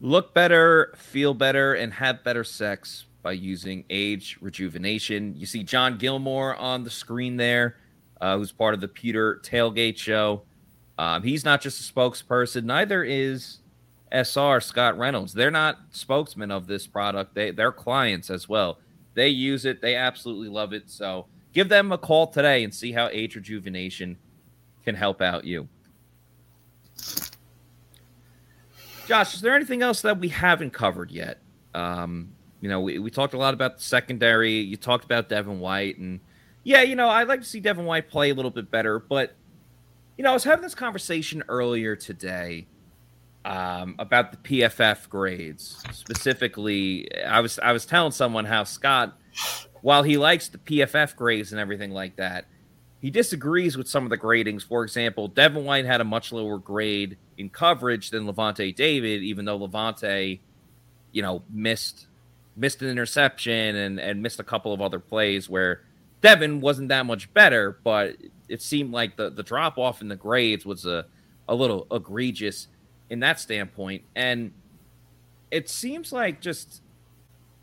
[0.00, 5.34] Look better, feel better, and have better sex by using Age Rejuvenation.
[5.36, 7.76] You see John Gilmore on the screen there,
[8.20, 10.42] uh, who's part of the Pewter Tailgate Show.
[10.98, 13.58] Um, he's not just a spokesperson, neither is
[14.12, 15.32] SR Scott Reynolds.
[15.32, 18.78] They're not spokesmen of this product, they, they're clients as well.
[19.14, 20.90] They use it, they absolutely love it.
[20.90, 24.18] So, Give them a call today and see how age rejuvenation
[24.84, 25.68] can help out you.
[29.06, 31.38] Josh, is there anything else that we haven't covered yet?
[31.74, 34.60] Um, you know, we, we talked a lot about the secondary.
[34.60, 36.20] You talked about Devin White, and
[36.62, 38.98] yeah, you know, I'd like to see Devin White play a little bit better.
[39.00, 39.34] But
[40.16, 42.66] you know, I was having this conversation earlier today
[43.44, 45.82] um, about the PFF grades.
[45.92, 49.18] Specifically, I was I was telling someone how Scott
[49.82, 52.46] while he likes the PFF grades and everything like that,
[53.00, 54.62] he disagrees with some of the gradings.
[54.62, 59.46] For example, Devin White had a much lower grade in coverage than Lavonte David, even
[59.46, 60.40] though Lavonte,
[61.12, 62.06] you know, missed
[62.56, 65.82] missed an interception and and missed a couple of other plays where
[66.20, 68.16] Devin wasn't that much better, but
[68.48, 71.06] it seemed like the the drop off in the grades was a
[71.48, 72.68] a little egregious
[73.08, 74.52] in that standpoint, and
[75.50, 76.82] it seems like just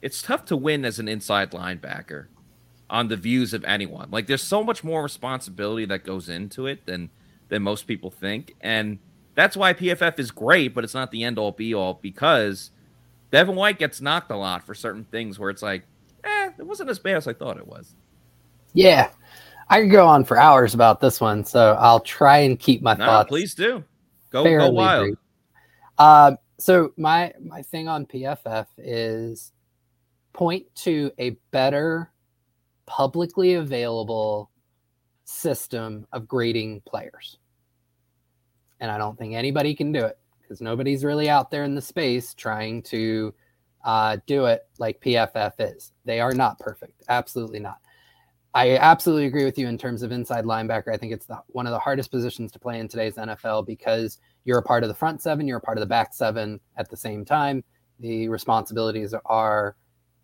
[0.02, 2.28] it's tough to win as an inside linebacker
[2.90, 4.10] on the views of anyone.
[4.12, 7.10] Like there's so much more responsibility that goes into it than
[7.50, 9.00] than most people think, and
[9.38, 12.72] that's why PFF is great, but it's not the end all be all because
[13.32, 15.84] Devin White gets knocked a lot for certain things where it's like,
[16.24, 17.94] eh, it wasn't as bad as I thought it was.
[18.74, 19.10] Yeah.
[19.70, 22.94] I could go on for hours about this one, so I'll try and keep my
[22.96, 23.30] no, thoughts.
[23.30, 23.84] Please do.
[24.32, 25.18] Go, go wild.
[25.98, 29.52] Uh, so my my thing on PFF is
[30.38, 32.12] point to a better
[32.86, 34.52] publicly available
[35.26, 37.40] system of grading players.
[38.80, 41.82] And I don't think anybody can do it because nobody's really out there in the
[41.82, 43.34] space trying to
[43.84, 45.92] uh, do it like PFF is.
[46.06, 47.04] They are not perfect.
[47.10, 47.80] Absolutely not.
[48.54, 50.94] I absolutely agree with you in terms of inside linebacker.
[50.94, 54.20] I think it's the, one of the hardest positions to play in today's NFL because
[54.46, 56.90] you're a part of the front seven, you're a part of the back seven at
[56.90, 57.64] the same time.
[58.00, 59.76] The responsibilities are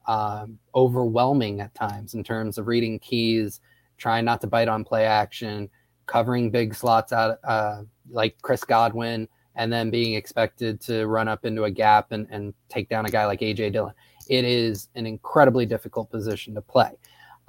[0.07, 3.61] um, overwhelming at times in terms of reading keys,
[3.97, 5.69] trying not to bite on play action,
[6.05, 11.45] covering big slots out uh, like Chris Godwin, and then being expected to run up
[11.45, 13.93] into a gap and, and take down a guy like AJ Dillon.
[14.29, 16.91] It is an incredibly difficult position to play.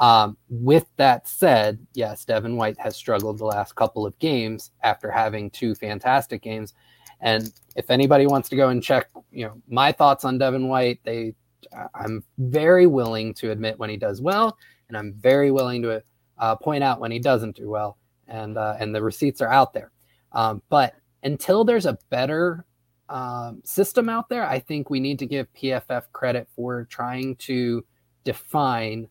[0.01, 5.11] Um, with that said, yes, Devin White has struggled the last couple of games after
[5.11, 6.75] having two fantastic games.
[7.21, 11.01] And if anybody wants to go and check, you know, my thoughts on Devin White,
[11.05, 11.35] they,
[11.95, 14.57] I'm very willing to admit when he does well,
[14.89, 16.03] and I'm very willing to
[16.39, 17.99] uh, point out when he doesn't do well,
[18.29, 19.91] and uh, and the receipts are out there.
[20.33, 22.65] Um, but until there's a better
[23.09, 27.85] um, system out there, I think we need to give PFF credit for trying to
[28.25, 29.09] define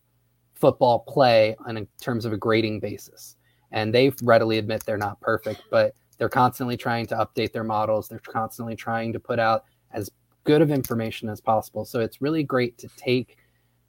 [0.54, 3.36] football play in terms of a grading basis.
[3.72, 8.08] And they readily admit they're not perfect, but they're constantly trying to update their models.
[8.08, 10.10] They're constantly trying to put out as
[10.44, 11.84] good of information as possible.
[11.84, 13.38] So it's really great to take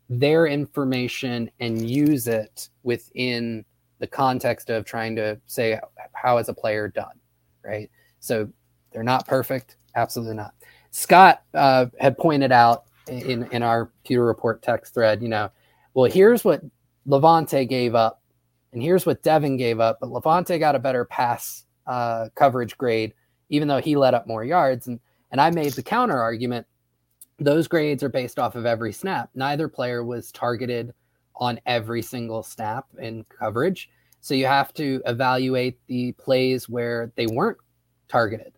[0.10, 3.66] their information and use it within
[4.00, 5.80] the context of trying to say
[6.14, 7.20] how is a player done,
[7.64, 7.90] right?
[8.20, 8.50] So
[8.92, 10.54] they're not perfect, absolutely not.
[10.92, 15.52] Scott uh, had pointed out in in our Pewter Report text thread, you know,
[15.94, 16.62] well, here's what
[17.08, 18.22] Lavonte gave up,
[18.74, 20.00] and here's what Devin gave up.
[20.00, 23.14] But Lavonte got a better pass uh, coverage grade,
[23.50, 24.88] even though he let up more yards.
[24.88, 25.00] And
[25.36, 26.66] and I made the counter argument.
[27.40, 29.30] Those grades are based off of every snap.
[29.36, 30.94] Neither player was targeted
[31.36, 33.90] on every single snap in coverage.
[34.22, 37.58] So you have to evaluate the plays where they weren't
[38.08, 38.54] targeted.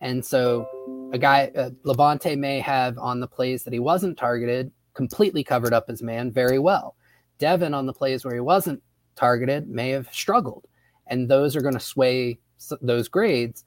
[0.00, 0.68] And so
[1.12, 5.72] a guy, uh, Lavonte may have on the plays that he wasn't targeted completely covered
[5.72, 6.94] up his man very well.
[7.40, 8.80] Devin on the plays where he wasn't
[9.16, 10.68] targeted may have struggled,
[11.08, 12.38] and those are going to sway
[12.80, 13.64] those grades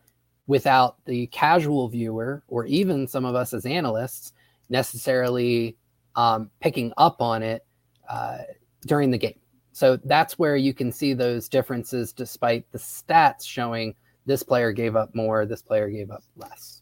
[0.47, 4.33] without the casual viewer or even some of us as analysts
[4.69, 5.77] necessarily
[6.15, 7.65] um, picking up on it
[8.09, 8.39] uh,
[8.85, 9.39] during the game.
[9.71, 14.95] So that's where you can see those differences despite the stats showing this player gave
[14.95, 16.81] up more, this player gave up less.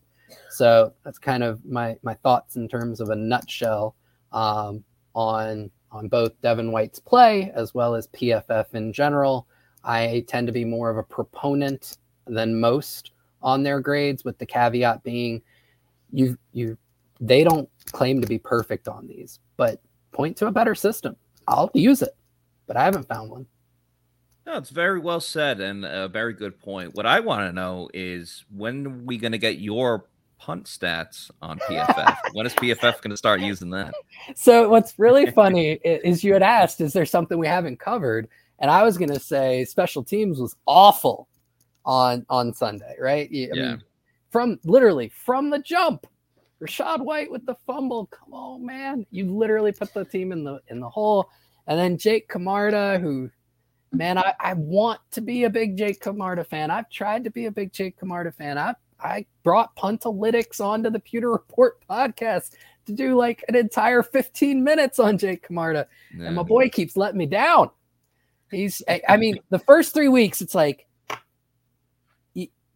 [0.49, 3.95] So that's kind of my my thoughts in terms of a nutshell
[4.31, 4.83] um,
[5.15, 9.47] on on both Devin White's play as well as PFF in general.
[9.83, 11.97] I tend to be more of a proponent
[12.27, 15.41] than most on their grades, with the caveat being
[16.11, 16.77] you you
[17.19, 19.81] they don't claim to be perfect on these, but
[20.11, 21.15] point to a better system.
[21.47, 22.15] I'll use it,
[22.67, 23.45] but I haven't found one.
[24.45, 26.95] No, it's very well said and a very good point.
[26.95, 30.05] What I want to know is when are we going to get your
[30.39, 32.17] punt stats on PFF?
[32.33, 33.93] when is PFF going to start using that?
[34.35, 38.27] So what's really funny is you had asked, is there something we haven't covered?
[38.57, 41.27] And I was going to say special teams was awful
[41.85, 43.27] on on Sunday, right?
[43.27, 43.53] I yeah.
[43.53, 43.83] Mean,
[44.29, 46.07] from literally from the jump,
[46.61, 48.07] Rachaad White with the fumble.
[48.07, 49.05] Come on, man!
[49.11, 51.29] You literally put the team in the in the hole.
[51.67, 53.29] And then Jake Camarda, who,
[53.91, 56.71] man, I, I want to be a big Jake Camarda fan.
[56.71, 58.57] I've tried to be a big Jake Camarda fan.
[58.57, 62.51] I've I brought Puntalytics onto the Pewter Report podcast
[62.85, 65.87] to do like an entire 15 minutes on Jake Camarda.
[66.15, 66.27] Yeah.
[66.27, 67.69] And my boy keeps letting me down.
[68.49, 70.85] He's, I mean, the first three weeks, it's like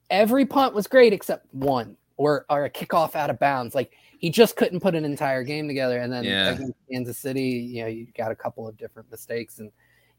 [0.09, 3.75] every punt was great except one or, or a kickoff out of bounds.
[3.75, 5.99] Like he just couldn't put an entire game together.
[5.99, 6.57] And then yeah.
[6.91, 9.71] Kansas City, you know, you got a couple of different mistakes and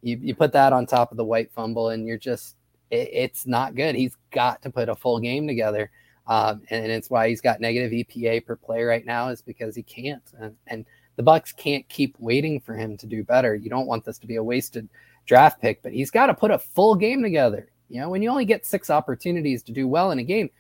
[0.03, 2.57] you, you put that on top of the white fumble and you're just,
[2.91, 3.95] it, it's not good.
[3.95, 5.91] He's got to put a full game together.
[6.27, 9.83] Um, and it's why he's got negative EPA per play right now is because he
[9.83, 10.23] can't.
[10.39, 10.85] And, and
[11.15, 13.55] the Bucks can't keep waiting for him to do better.
[13.55, 14.89] You don't want this to be a wasted
[15.25, 17.69] draft pick, but he's got to put a full game together.
[17.89, 20.51] You know, when you only get six opportunities to do well in a game,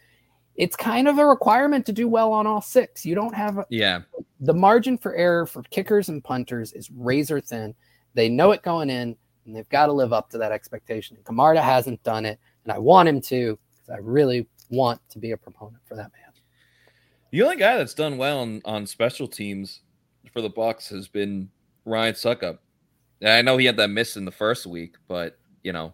[0.54, 3.04] it's kind of a requirement to do well on all six.
[3.04, 4.02] You don't have a, yeah.
[4.40, 7.74] The margin for error for kickers and punters is razor thin.
[8.14, 11.16] They know it going in, and they've got to live up to that expectation.
[11.16, 15.18] And Camarda hasn't done it, and I want him to because I really want to
[15.18, 16.26] be a proponent for that man.
[17.30, 19.80] The only guy that's done well on, on special teams
[20.32, 21.50] for the Bucs has been
[21.84, 22.58] Ryan Succop.
[23.22, 25.92] I know he had that miss in the first week, but you know,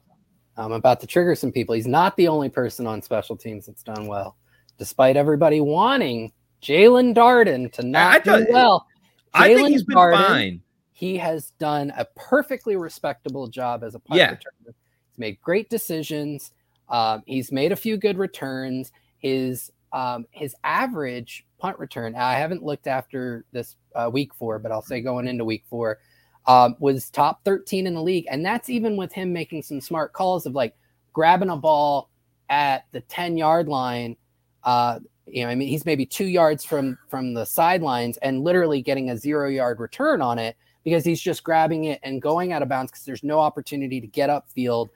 [0.56, 1.74] I'm about to trigger some people.
[1.74, 4.36] He's not the only person on special teams that's done well,
[4.78, 6.32] despite everybody wanting
[6.62, 8.86] Jaelon Darden to not do well.
[9.34, 10.62] I think he's been Darden, fine.
[10.92, 14.32] He has done a perfectly respectable job as a punt yeah.
[14.32, 14.74] returner.
[15.08, 16.52] He's made great decisions.
[16.88, 18.92] Um, he's made a few good returns.
[19.18, 22.14] His um, his average punt return.
[22.14, 25.98] I haven't looked after this uh, week four, but I'll say going into week four
[26.46, 28.26] um, was top 13 in the league.
[28.30, 30.74] And that's even with him making some smart calls of like
[31.12, 32.10] grabbing a ball
[32.48, 34.16] at the 10 yard line.
[34.64, 38.82] Uh, you know, I mean, he's maybe two yards from from the sidelines and literally
[38.82, 42.62] getting a zero yard return on it because he's just grabbing it and going out
[42.62, 44.88] of bounds because there's no opportunity to get upfield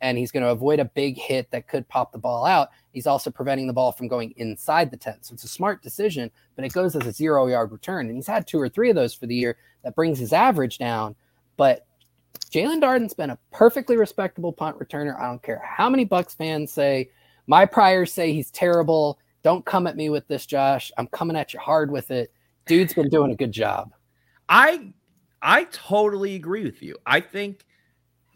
[0.00, 2.68] and he's going to avoid a big hit that could pop the ball out.
[2.92, 5.22] He's also preventing the ball from going inside the 10.
[5.22, 8.06] So it's a smart decision, but it goes as a zero yard return.
[8.06, 10.78] And he's had two or three of those for the year that brings his average
[10.78, 11.14] down.
[11.56, 11.86] But
[12.50, 15.18] Jaelon Darden's been a perfectly respectable punt returner.
[15.18, 17.10] I don't care how many Bucs fans say,
[17.46, 19.18] my priors say he's terrible.
[19.42, 20.92] Don't come at me with this, Josh.
[20.98, 22.32] I'm coming at you hard with it.
[22.66, 23.92] Dude's been doing a good job.
[24.48, 24.92] I
[25.40, 26.96] I totally agree with you.
[27.06, 27.64] I think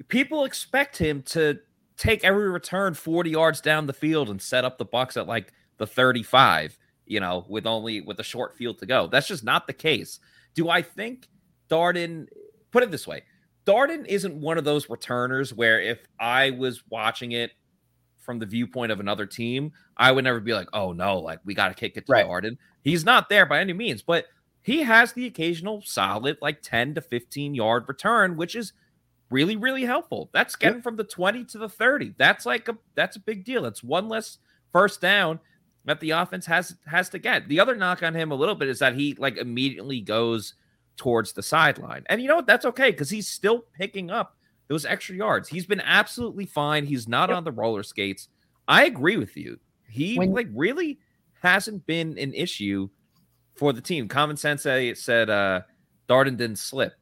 [0.08, 1.58] people expect him to
[1.96, 5.52] take every return 40 yards down the field and set up the Bucs at like
[5.78, 6.76] the 35,
[7.06, 9.06] you know, with only with a short field to go.
[9.06, 10.20] That's just not the case.
[10.54, 11.28] Do I think
[11.68, 12.26] Darden
[12.70, 13.22] put it this way?
[13.66, 17.52] Darden isn't one of those returners where if I was watching it
[18.18, 21.54] from the viewpoint of another team, I would never be like, "Oh no, like we
[21.54, 22.26] got to kick it to right.
[22.26, 24.26] Darden." He's not there by any means, but
[24.62, 28.72] he has the occasional solid like 10 to 15 yard return, which is
[29.32, 30.30] really really helpful.
[30.32, 30.84] That's getting yep.
[30.84, 33.64] from the 20 to the 30 that's like a that's a big deal.
[33.64, 34.38] It's one less
[34.72, 35.40] first down
[35.84, 37.48] that the offense has has to get.
[37.48, 40.54] The other knock on him a little bit is that he like immediately goes
[40.96, 42.04] towards the sideline.
[42.08, 42.46] And you know what?
[42.46, 44.36] That's okay because he's still picking up
[44.68, 45.48] those extra yards.
[45.48, 46.86] He's been absolutely fine.
[46.86, 47.38] He's not yep.
[47.38, 48.28] on the roller skates.
[48.68, 49.58] I agree with you.
[49.88, 51.00] He when, like really
[51.42, 52.88] hasn't been an issue
[53.54, 54.08] for the team.
[54.08, 55.62] Common sense said uh
[56.08, 56.94] darden didn't slip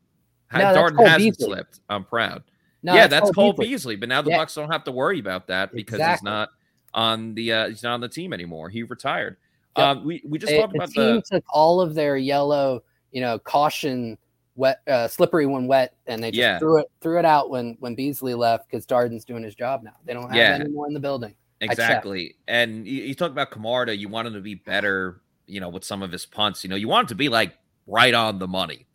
[0.59, 1.47] no, Darden hasn't Beasley.
[1.47, 1.81] slipped.
[1.89, 2.43] I'm proud.
[2.83, 3.67] No, yeah, that's, that's Cole, Beasley.
[3.67, 3.97] Beasley.
[3.97, 4.39] But now the yeah.
[4.39, 6.15] Bucs don't have to worry about that because exactly.
[6.15, 6.49] he's not
[6.95, 8.69] on the uh, he's not on the team anymore.
[8.69, 9.37] He retired.
[9.77, 9.87] Yep.
[9.87, 12.83] Um, we we just it, talked the about team the took all of their yellow,
[13.13, 14.19] you know, caution
[14.57, 16.59] wet, uh, slippery when wet, and they just yeah.
[16.59, 19.95] threw it threw it out when when Beasley left because Darden's doing his job now.
[20.05, 20.59] They don't have yeah.
[20.61, 21.35] any more in the building.
[21.61, 22.37] Exactly.
[22.49, 25.85] And you, you talk about Camarda, you want him to be better, you know, with
[25.85, 26.65] some of his punts.
[26.65, 27.55] You know, you want him to be like
[27.87, 28.87] right on the money.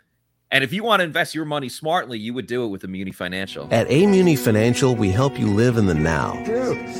[0.56, 3.14] And if you want to invest your money smartly, you would do it with Amuni
[3.14, 3.68] Financial.
[3.72, 6.32] At Amuni Financial, we help you live in the now.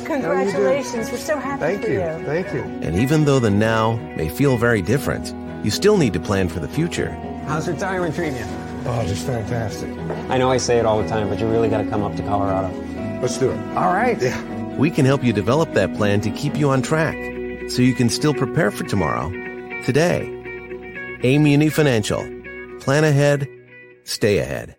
[0.04, 1.10] Congratulations.
[1.10, 2.02] We're so happy Thank for you.
[2.02, 2.26] you.
[2.26, 2.64] Thank you.
[2.86, 5.34] And even though the now may feel very different,
[5.64, 7.12] you still need to plan for the future.
[7.48, 8.46] How's retirement treating you?
[8.88, 9.90] Oh, just fantastic.
[10.30, 12.14] I know I say it all the time, but you really got to come up
[12.18, 12.76] to Colorado.
[13.22, 13.78] Let's do it.
[13.78, 14.22] All right.
[14.22, 14.76] Yeah.
[14.76, 17.16] We can help you develop that plan to keep you on track
[17.70, 19.30] so you can still prepare for tomorrow
[19.86, 20.30] today.
[21.24, 22.35] Amuni Financial
[22.86, 23.50] Plan ahead,
[24.04, 24.76] stay ahead.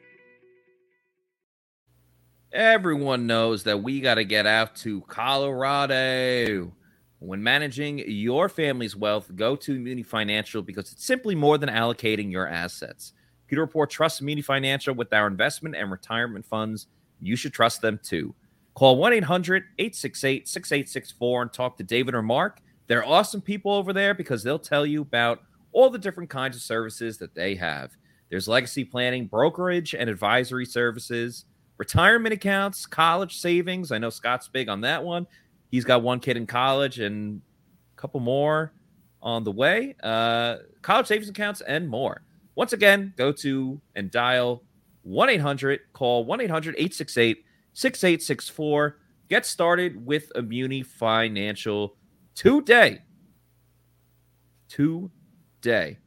[2.52, 6.72] Everyone knows that we got to get out to Colorado.
[7.18, 12.30] When managing your family's wealth, go to Muni Financial because it's simply more than allocating
[12.30, 13.12] your assets.
[13.48, 16.86] Pewter Report trusts Muni Financial with our investment and retirement funds.
[17.20, 18.36] You should trust them too.
[18.74, 22.60] Call 1 800 868 6864 and talk to David or Mark.
[22.86, 25.40] They're awesome people over there because they'll tell you about
[25.76, 27.94] all the different kinds of services that they have.
[28.30, 31.44] There's legacy planning, brokerage, and advisory services,
[31.76, 33.92] retirement accounts, college savings.
[33.92, 35.26] I know Scott's big on that one.
[35.70, 37.42] He's got one kid in college and
[37.94, 38.72] a couple more
[39.20, 39.94] on the way.
[40.02, 42.22] Uh, college savings accounts and more.
[42.54, 44.62] Once again, go to and dial
[45.02, 48.98] 1 800, call 1 800 868 6864.
[49.28, 51.96] Get started with Amuni Financial
[52.34, 53.02] today.
[54.68, 55.10] Today
[55.66, 55.98] day.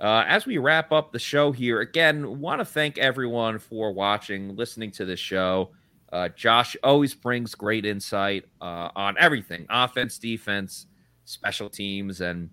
[0.00, 4.56] Uh, as we wrap up the show here, again, want to thank everyone for watching,
[4.56, 5.70] listening to the show.
[6.12, 10.86] Uh, Josh always brings great insight uh, on everything offense, defense,
[11.24, 12.20] special teams.
[12.20, 12.50] And,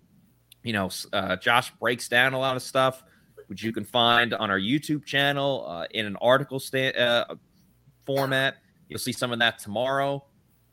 [0.64, 3.04] you know, uh, Josh breaks down a lot of stuff
[3.48, 7.36] which you can find on our YouTube channel uh, in an article sta- uh,
[8.06, 8.56] format.
[8.90, 10.26] You'll see some of that tomorrow.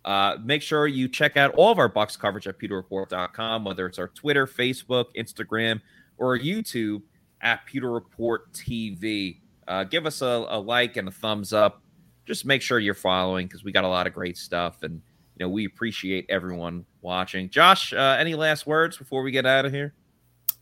[0.04, 3.98] Uh, make sure you check out all of our Bucs coverage at pewterreport.com, whether it's
[3.98, 5.80] our Twitter, Facebook, Instagram,
[6.16, 7.02] or YouTube
[7.42, 9.40] at Pewter Report TV.
[9.68, 11.82] Uh, give us a, a, like and a thumbs up.
[12.26, 14.94] Just make sure you're following because we got a lot of great stuff, and
[15.36, 17.50] you know we appreciate everyone watching.
[17.50, 19.94] Josh, uh, any last words before we get out of here?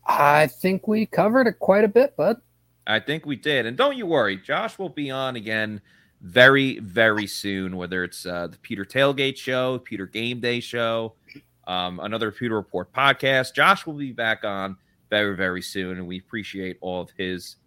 [0.05, 2.37] I think we covered it quite a bit, bud.
[2.87, 5.81] I think we did, and don't you worry, Josh will be on again
[6.21, 7.77] very, very soon.
[7.77, 11.13] Whether it's uh, the Pewter Tailgate Show, Pewter Game Day Show,
[11.67, 13.53] um, another Pewter Report podcast.
[13.53, 14.77] Josh will be back on
[15.09, 17.57] very, very soon, and we appreciate all of his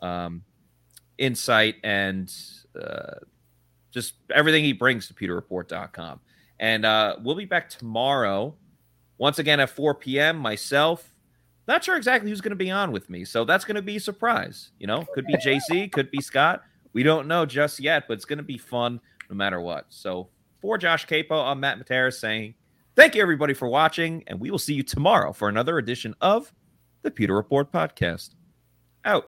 [0.00, 0.42] um,
[1.18, 2.32] insight and
[2.80, 3.14] uh,
[3.90, 6.20] just everything he brings to pewterreport.com.
[6.58, 8.54] And uh, we'll be back tomorrow,
[9.18, 10.36] once again at 4 p.m.
[10.36, 11.14] Myself,
[11.66, 13.96] not sure exactly who's going to be on with me, so that's going to be
[13.96, 14.70] a surprise.
[14.78, 16.62] You know, could be JC, could be Scott.
[16.92, 19.86] We don't know just yet, but it's going to be fun no matter what.
[19.88, 20.28] So
[20.60, 22.54] for Josh Queipo, I'm Matt Matera saying
[22.96, 26.52] thank you everybody for watching, and we will see you tomorrow for another edition of
[27.02, 28.34] the Pewter Report podcast.
[29.04, 29.26] Out.